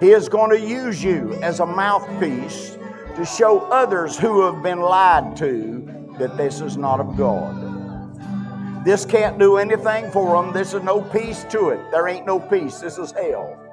He 0.00 0.10
is 0.10 0.28
going 0.28 0.50
to 0.50 0.60
use 0.60 1.02
you 1.02 1.34
as 1.42 1.60
a 1.60 1.66
mouthpiece 1.66 2.76
to 3.16 3.24
show 3.24 3.60
others 3.70 4.16
who 4.16 4.42
have 4.42 4.62
been 4.62 4.80
lied 4.80 5.36
to 5.38 5.84
that 6.18 6.36
this 6.36 6.60
is 6.60 6.76
not 6.76 7.00
of 7.00 7.16
God. 7.16 7.68
This 8.84 9.04
can't 9.04 9.38
do 9.38 9.56
anything 9.56 10.10
for 10.10 10.40
them. 10.40 10.52
This 10.52 10.72
is 10.72 10.82
no 10.82 11.02
peace 11.02 11.44
to 11.50 11.70
it. 11.70 11.90
There 11.90 12.06
ain't 12.08 12.26
no 12.26 12.38
peace. 12.38 12.78
This 12.78 12.96
is 12.96 13.10
hell. 13.10 13.67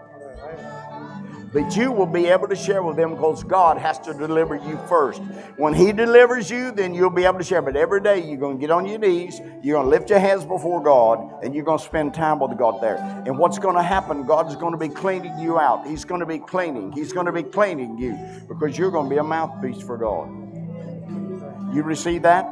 But 1.55 1.73
you 1.77 1.89
will 1.89 2.05
be 2.05 2.25
able 2.25 2.49
to 2.49 2.55
share 2.55 2.83
with 2.83 2.97
them 2.97 3.11
because 3.11 3.41
God 3.45 3.77
has 3.77 3.97
to 3.99 4.13
deliver 4.13 4.55
you 4.55 4.77
first. 4.89 5.21
When 5.55 5.73
He 5.73 5.93
delivers 5.93 6.51
you, 6.51 6.73
then 6.73 6.93
you'll 6.93 7.09
be 7.09 7.23
able 7.23 7.37
to 7.37 7.45
share. 7.45 7.61
But 7.61 7.77
every 7.77 8.01
day 8.01 8.21
you're 8.27 8.35
going 8.35 8.57
to 8.57 8.59
get 8.59 8.71
on 8.71 8.85
your 8.85 8.99
knees, 8.99 9.39
you're 9.63 9.77
going 9.77 9.85
to 9.85 9.89
lift 9.89 10.09
your 10.09 10.19
hands 10.19 10.43
before 10.43 10.83
God, 10.83 11.45
and 11.45 11.55
you're 11.55 11.63
going 11.63 11.77
to 11.79 11.85
spend 11.85 12.13
time 12.13 12.39
with 12.39 12.57
God 12.57 12.83
there. 12.83 12.97
And 13.25 13.37
what's 13.37 13.57
going 13.57 13.77
to 13.77 13.81
happen? 13.81 14.25
God's 14.25 14.57
going 14.57 14.73
to 14.73 14.77
be 14.77 14.89
cleaning 14.89 15.39
you 15.39 15.57
out. 15.57 15.87
He's 15.87 16.03
going 16.03 16.19
to 16.19 16.25
be 16.25 16.39
cleaning. 16.39 16.91
He's 16.91 17.13
going 17.13 17.25
to 17.25 17.31
be 17.31 17.43
cleaning 17.43 17.97
you 17.97 18.19
because 18.49 18.77
you're 18.77 18.91
going 18.91 19.07
to 19.07 19.15
be 19.15 19.19
a 19.19 19.23
mouthpiece 19.23 19.81
for 19.81 19.97
God. 19.97 20.27
You 21.73 21.83
receive 21.83 22.23
that? 22.23 22.49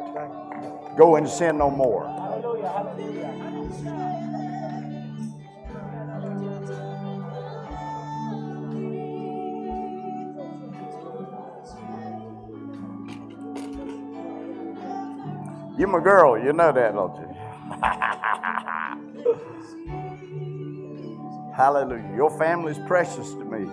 Go 0.98 1.18
and 1.18 1.28
sin 1.28 1.58
no 1.58 1.70
more. 1.70 2.08
You're 15.78 15.88
my 15.88 16.04
girl. 16.04 16.38
You 16.38 16.54
know 16.54 16.72
that, 16.72 16.94
don't 16.94 17.16
you? 17.16 17.28
Hallelujah. 21.56 22.14
Your 22.16 22.30
family's 22.38 22.78
precious 22.88 23.30
to 23.34 23.44
me. 23.46 23.70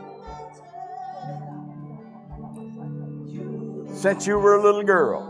Since 3.95 4.27
you 4.27 4.39
were 4.39 4.57
a 4.57 4.63
little 4.63 4.83
girl, 4.83 5.27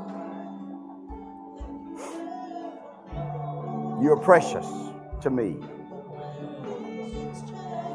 you're 4.01 4.17
precious 4.17 4.67
to 5.23 5.31
me. 5.31 5.57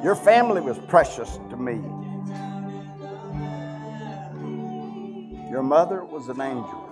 Your 0.04 0.16
family 0.16 0.62
was 0.62 0.78
precious 0.88 1.40
to 1.50 1.58
me. 1.58 1.76
Your 5.50 5.64
mother 5.64 6.04
was 6.04 6.28
an 6.28 6.42
angel. 6.42 6.85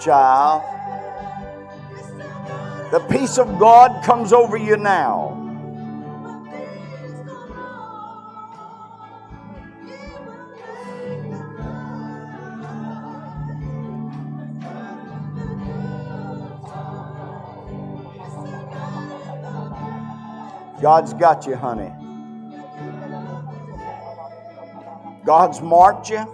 Child. 0.00 0.62
The 2.90 3.00
peace 3.00 3.38
of 3.38 3.58
God 3.58 4.04
comes 4.04 4.32
over 4.32 4.56
you 4.56 4.76
now. 4.76 5.34
God's 20.80 21.12
got 21.12 21.46
you, 21.46 21.56
honey. 21.56 21.92
God's 25.24 25.60
marked 25.60 26.08
you. 26.08 26.24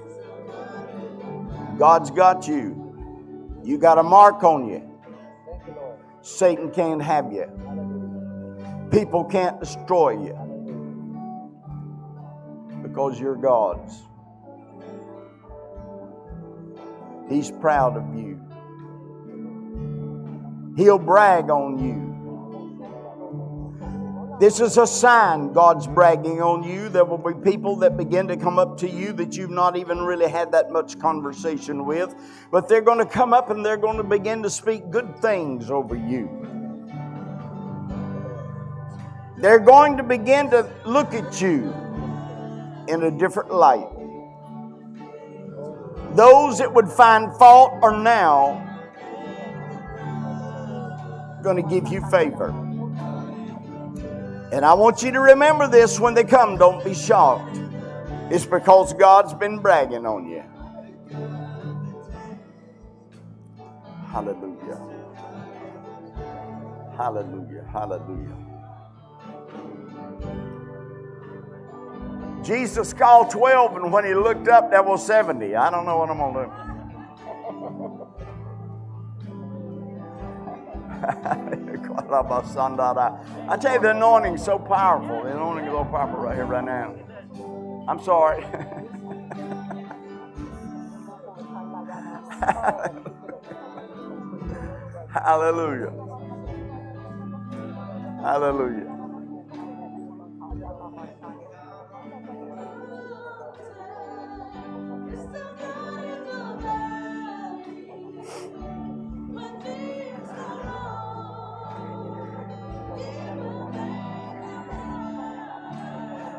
God's 1.79 2.11
got 2.11 2.47
you. 2.47 2.84
You 3.65 3.79
got 3.79 3.99
a 3.99 4.03
mark 4.03 4.45
on 4.45 4.69
you. 4.69 4.83
Satan 6.21 6.71
can't 6.71 7.03
have 7.03 7.33
you. 7.33 7.47
People 8.91 9.25
can't 9.25 9.59
destroy 9.59 10.11
you 10.23 10.39
because 12.83 13.19
you're 13.19 13.37
God's. 13.37 14.03
He's 17.31 17.51
proud 17.51 17.97
of 17.97 18.15
you. 18.15 18.39
He'll 20.77 20.99
brag 20.99 21.49
on 21.49 21.79
you. 21.79 22.14
This 24.41 24.59
is 24.59 24.79
a 24.79 24.87
sign 24.87 25.53
God's 25.53 25.87
bragging 25.87 26.43
on 26.43 26.65
you. 26.65 26.89
There 26.89 27.05
will 27.05 27.19
be 27.19 27.35
people 27.35 27.77
that 27.77 27.97
begin 27.97 28.27
to 28.27 28.37
come 28.37 28.59
up 28.59 28.77
to 28.79 28.91
you 28.91 29.13
that 29.13 29.37
you've 29.37 29.51
not 29.51 29.77
even 29.77 29.99
really 30.03 30.29
had 30.29 30.51
that 30.51 30.73
much 30.73 30.99
conversation 30.99 31.87
with, 31.87 32.17
but 32.51 32.69
they're 32.69 32.81
going 32.81 32.99
to 32.99 33.07
come 33.07 33.33
up 33.33 33.51
and 33.51 33.65
they're 33.65 33.77
going 33.77 33.97
to 33.97 34.03
begin 34.03 34.43
to 34.43 34.51
speak 34.51 34.91
good 34.91 35.17
things 35.21 35.71
over 35.71 35.95
you. 35.95 36.29
They're 39.39 39.61
going 39.61 39.97
to 39.99 40.03
begin 40.03 40.51
to 40.51 40.69
look 40.85 41.15
at 41.15 41.41
you 41.41 41.73
in 42.89 43.05
a 43.05 43.11
different 43.13 43.53
light. 43.53 43.89
Those 46.17 46.59
that 46.59 46.75
would 46.75 46.89
find 46.89 47.33
fault 47.37 47.73
are 47.83 47.97
now 47.97 48.61
going 51.45 51.57
to 51.57 51.69
give 51.69 51.87
you 51.93 52.01
favor. 52.11 52.64
And 54.55 54.65
I 54.65 54.73
want 54.73 55.03
you 55.03 55.11
to 55.11 55.19
remember 55.19 55.67
this 55.67 55.99
when 55.99 56.15
they 56.15 56.23
come. 56.23 56.57
Don't 56.57 56.85
be 56.85 56.95
shocked. 56.95 57.59
It's 58.31 58.47
because 58.47 58.93
God's 58.93 59.35
been 59.35 59.59
bragging 59.59 60.07
on 60.07 60.29
you. 60.29 60.45
Hallelujah. 64.13 64.81
Hallelujah. 66.97 67.65
Hallelujah. 67.73 68.37
Jesus 72.45 72.93
called 72.93 73.31
12, 73.31 73.75
and 73.75 73.93
when 73.93 74.05
he 74.05 74.15
looked 74.15 74.47
up, 74.47 74.71
there 74.71 74.85
was 74.85 75.05
70. 75.05 75.57
I 75.57 75.69
don't 75.69 75.85
know 75.85 75.99
what 75.99 76.11
I'm 76.11 76.19
going 76.19 76.35
to 76.35 76.45
do. 76.45 76.64
I 83.49 83.57
tell 83.61 83.75
you, 83.75 83.81
the 83.81 83.91
anointing 83.91 84.35
is 84.35 84.45
so 84.45 84.59
powerful. 84.59 85.23
The 85.25 85.37
anointing 85.37 85.67
is 85.67 85.73
so 85.73 85.85
powerful 85.85 86.19
right 86.21 86.35
here, 86.37 86.47
right 86.47 86.65
now. 86.65 86.95
I'm 87.89 88.03
sorry. 88.03 88.43
Hallelujah. 95.13 95.93
Hallelujah. 98.23 98.94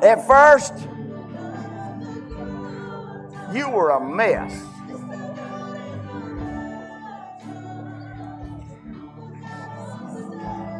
At 0.06 0.28
first, 0.28 0.74
you 3.51 3.68
were 3.72 3.89
a 3.89 3.99
mess. 3.99 4.53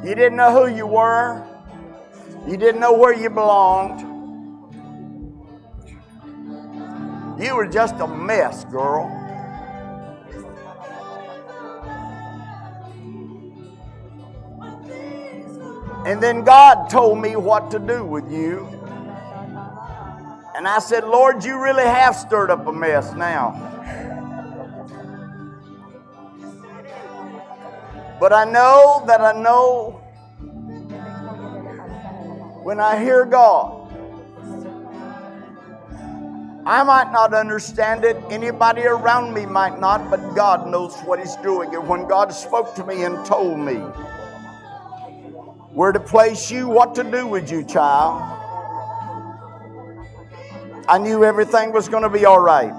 You 0.06 0.14
didn't 0.14 0.36
know 0.36 0.52
who 0.52 0.76
you 0.76 0.86
were. 0.86 1.44
You 2.48 2.56
didn't 2.56 2.80
know 2.80 2.94
where 2.94 3.16
you 3.16 3.32
belonged. 3.32 4.02
You 7.42 7.56
were 7.56 7.66
just 7.66 7.96
a 7.96 8.08
mess, 8.08 8.64
girl. 8.66 9.08
And 16.06 16.22
then 16.22 16.44
God 16.44 16.92
told 16.92 17.18
me 17.20 17.36
what 17.36 17.72
to 17.72 17.80
do 17.80 18.06
with 18.06 18.32
you. 18.32 18.76
And 20.56 20.70
I 20.70 20.80
said, 20.80 21.04
Lord, 21.04 21.44
you 21.44 21.62
really 21.62 21.84
have 21.84 22.16
stirred 22.16 22.50
up 22.50 22.66
a 22.66 22.72
mess 22.72 23.14
now. 23.14 23.52
But 28.22 28.32
I 28.32 28.46
know 28.46 29.04
that 29.06 29.20
I 29.20 29.34
know 29.34 30.02
when 32.64 32.80
I 32.80 33.04
hear 33.04 33.26
God. 33.26 33.82
I 36.66 36.84
might 36.84 37.12
not 37.12 37.34
understand 37.34 38.06
it. 38.06 38.16
Anybody 38.30 38.84
around 38.84 39.34
me 39.34 39.46
might 39.46 39.78
not, 39.80 40.10
but 40.10 40.36
God 40.36 40.68
knows 40.68 40.96
what 41.02 41.20
He's 41.20 41.36
doing. 41.38 41.76
And 41.76 41.88
when 41.88 42.08
God 42.08 42.34
spoke 42.34 42.74
to 42.76 42.86
me 42.86 43.04
and 43.04 43.24
told 43.26 43.60
me 43.60 43.76
where 45.76 45.92
to 45.92 46.00
place 46.00 46.50
you, 46.50 46.70
what 46.70 46.96
to 46.96 47.04
do 47.04 47.28
with 47.28 47.52
you, 47.52 47.64
child, 47.66 48.45
I 50.88 51.00
knew 51.00 51.24
everything 51.24 51.72
was 51.72 51.90
going 51.90 52.04
to 52.04 52.10
be 52.10 52.26
all 52.26 52.40
right. 52.40 52.74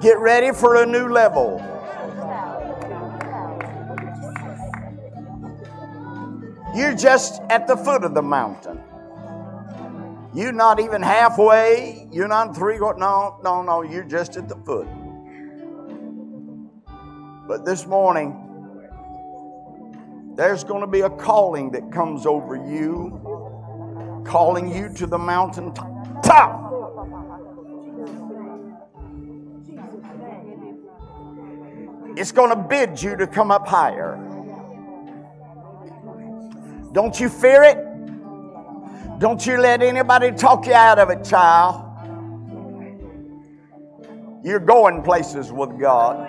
Get 0.00 0.18
ready 0.18 0.52
for 0.52 0.82
a 0.82 0.86
new 0.86 1.08
level. 1.08 1.64
You're 6.74 6.94
just 6.94 7.40
at 7.50 7.66
the 7.66 7.76
foot 7.76 8.04
of 8.04 8.14
the 8.14 8.22
mountain. 8.22 8.80
You're 10.34 10.52
not 10.52 10.80
even 10.80 11.02
halfway. 11.02 12.08
You're 12.10 12.28
not 12.28 12.56
three. 12.56 12.78
No, 12.78 13.38
no, 13.44 13.62
no. 13.62 13.82
You're 13.82 14.04
just 14.04 14.36
at 14.36 14.48
the 14.48 14.56
foot. 14.56 14.88
But 17.46 17.64
this 17.64 17.86
morning, 17.86 18.49
there's 20.40 20.64
going 20.64 20.80
to 20.80 20.86
be 20.86 21.02
a 21.02 21.10
calling 21.10 21.70
that 21.72 21.92
comes 21.92 22.24
over 22.24 22.56
you, 22.56 24.24
calling 24.24 24.74
you 24.74 24.88
to 24.94 25.06
the 25.06 25.18
mountain 25.18 25.70
top. 26.24 26.72
It's 32.16 32.32
going 32.32 32.48
to 32.48 32.56
bid 32.56 33.02
you 33.02 33.16
to 33.16 33.26
come 33.26 33.50
up 33.50 33.68
higher. 33.68 34.16
Don't 36.92 37.20
you 37.20 37.28
fear 37.28 37.62
it? 37.62 37.76
Don't 39.18 39.44
you 39.44 39.58
let 39.58 39.82
anybody 39.82 40.30
talk 40.32 40.66
you 40.66 40.72
out 40.72 40.98
of 40.98 41.10
it, 41.10 41.22
child. 41.22 41.84
You're 44.42 44.58
going 44.58 45.02
places 45.02 45.52
with 45.52 45.78
God 45.78 46.26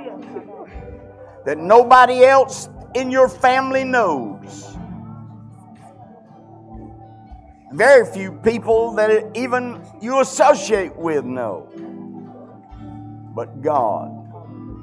that 1.45 1.57
nobody 1.57 2.26
else 2.26 2.68
in 2.95 3.11
your 3.11 3.29
family 3.29 3.83
knows. 3.83 4.77
Very 7.71 8.05
few 8.05 8.33
people 8.33 8.93
that 8.95 9.31
even 9.35 9.81
you 10.01 10.19
associate 10.19 10.95
with 10.95 11.23
know. 11.23 11.69
But 13.33 13.61
God 13.61 14.11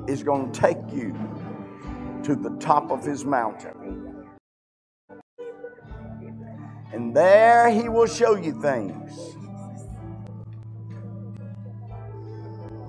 is 0.08 0.22
going 0.22 0.50
to 0.50 0.60
take 0.60 0.78
you 0.90 1.12
to 2.22 2.34
the 2.34 2.56
top 2.58 2.90
of 2.90 3.04
His 3.04 3.26
mountain. 3.26 4.24
And 6.92 7.14
there 7.14 7.68
He 7.68 7.90
will 7.90 8.06
show 8.06 8.36
you 8.36 8.60
things 8.62 9.36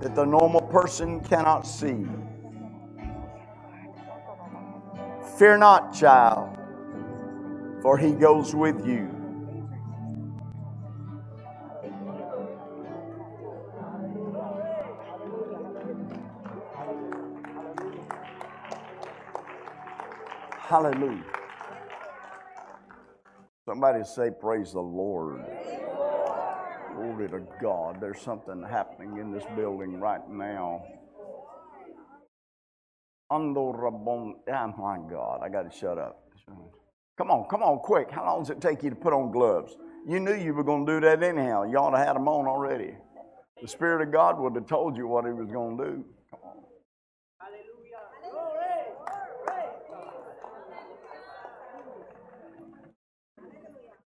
that 0.02 0.16
the 0.16 0.24
normal 0.26 0.62
person 0.62 1.20
cannot 1.20 1.68
see. 1.68 2.06
Fear 5.40 5.60
not, 5.60 5.96
child, 5.96 6.58
for 7.82 7.98
He 7.98 8.12
goes 8.12 8.54
with 8.54 8.86
you. 8.86 9.10
Hallelujah. 20.58 21.24
Somebody 23.66 24.04
say, 24.04 24.32
Praise 24.32 24.74
the 24.74 24.82
Lord. 24.82 25.46
Glory 26.96 27.30
to 27.30 27.42
God. 27.62 28.02
There's 28.02 28.20
something 28.20 28.62
happening 28.62 29.20
in 29.20 29.32
this 29.32 29.46
building 29.56 30.02
right 30.02 30.28
now. 30.30 30.84
Oh 33.32 33.40
my 34.78 34.98
God, 35.10 35.42
I 35.44 35.50
got 35.50 35.72
to 35.72 35.78
shut 35.78 35.98
up. 35.98 36.24
Come 37.18 37.32
on, 37.32 37.48
come 37.50 37.62
on, 37.62 37.80
quick. 37.80 38.10
How 38.10 38.26
long 38.26 38.40
does 38.40 38.50
it 38.50 38.62
take 38.62 38.82
you 38.82 38.90
to 38.90 38.96
put 38.96 39.14
on 39.14 39.32
gloves? 39.32 39.76
You 40.08 40.20
knew 40.20 40.34
you 40.34 40.54
were 40.54 40.64
going 40.64 40.86
to 40.86 40.94
do 40.94 41.00
that 41.02 41.22
anyhow. 41.22 41.64
You 41.64 41.78
ought 41.78 41.92
to 41.92 41.98
have 41.98 42.08
had 42.08 42.16
them 42.16 42.28
on 42.28 42.48
already. 42.48 42.96
The 43.62 43.68
Spirit 43.68 44.02
of 44.08 44.12
God 44.14 44.40
would 44.40 44.56
have 44.56 44.68
told 44.68 44.98
you 44.98 45.08
what 45.08 45.26
He 45.26 45.32
was 45.32 45.52
going 45.52 45.78
to 45.78 45.84
do. 45.84 46.06
Come 46.32 46.40
on. 46.44 46.64
Hallelujah. 47.40 47.98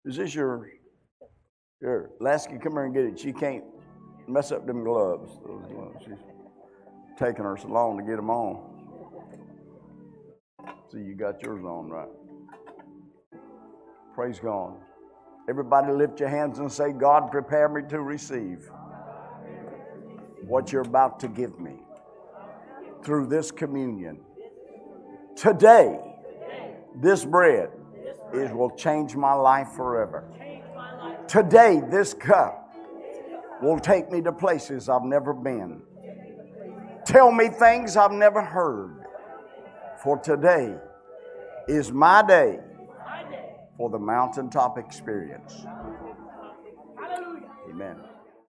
Is 0.05 0.15
this 0.15 0.33
your 0.33 0.69
here? 1.81 2.11
Lasky, 2.19 2.57
come 2.57 2.73
here 2.73 2.85
and 2.85 2.93
get 2.93 3.05
it. 3.05 3.19
She 3.19 3.33
can't 3.33 3.63
mess 4.27 4.51
up 4.51 4.65
them 4.65 4.83
gloves. 4.83 5.31
Those 5.45 5.65
gloves. 5.71 5.97
She's 6.05 6.13
taking 7.19 7.43
her 7.43 7.57
so 7.57 7.67
long 7.67 7.97
to 7.97 8.03
get 8.03 8.15
them 8.15 8.29
on. 8.29 8.72
See, 10.93 10.99
you 10.99 11.15
got 11.15 11.41
yours 11.41 11.65
on 11.65 11.89
right. 11.89 12.07
Praise 14.13 14.39
God. 14.39 14.75
Everybody 15.49 15.91
lift 15.91 16.19
your 16.19 16.29
hands 16.29 16.59
and 16.59 16.71
say, 16.71 16.91
God, 16.91 17.31
prepare 17.31 17.67
me 17.67 17.81
to 17.89 17.99
receive 17.99 18.69
what 20.45 20.71
you're 20.71 20.83
about 20.83 21.19
to 21.21 21.27
give 21.27 21.59
me 21.59 21.79
through 23.03 23.25
this 23.25 23.49
communion. 23.49 24.19
Today, 25.35 25.99
this 27.01 27.25
bread 27.25 27.69
is 28.31 28.51
will 28.51 28.75
change 28.75 29.15
my 29.15 29.33
life 29.33 29.69
forever. 29.69 30.25
Today, 31.27 31.81
this 31.89 32.13
cup 32.13 32.71
will 33.63 33.79
take 33.79 34.11
me 34.11 34.21
to 34.21 34.31
places 34.31 34.89
I've 34.89 35.05
never 35.05 35.33
been. 35.33 35.81
Tell 37.03 37.31
me 37.31 37.47
things 37.47 37.97
I've 37.97 38.11
never 38.11 38.43
heard. 38.43 39.02
For 40.03 40.17
today 40.17 40.75
is 41.65 41.93
my 41.93 42.27
day 42.27 42.59
for 43.77 43.89
the 43.89 43.97
mountaintop 43.97 44.77
experience. 44.77 45.65
Amen. 47.69 47.95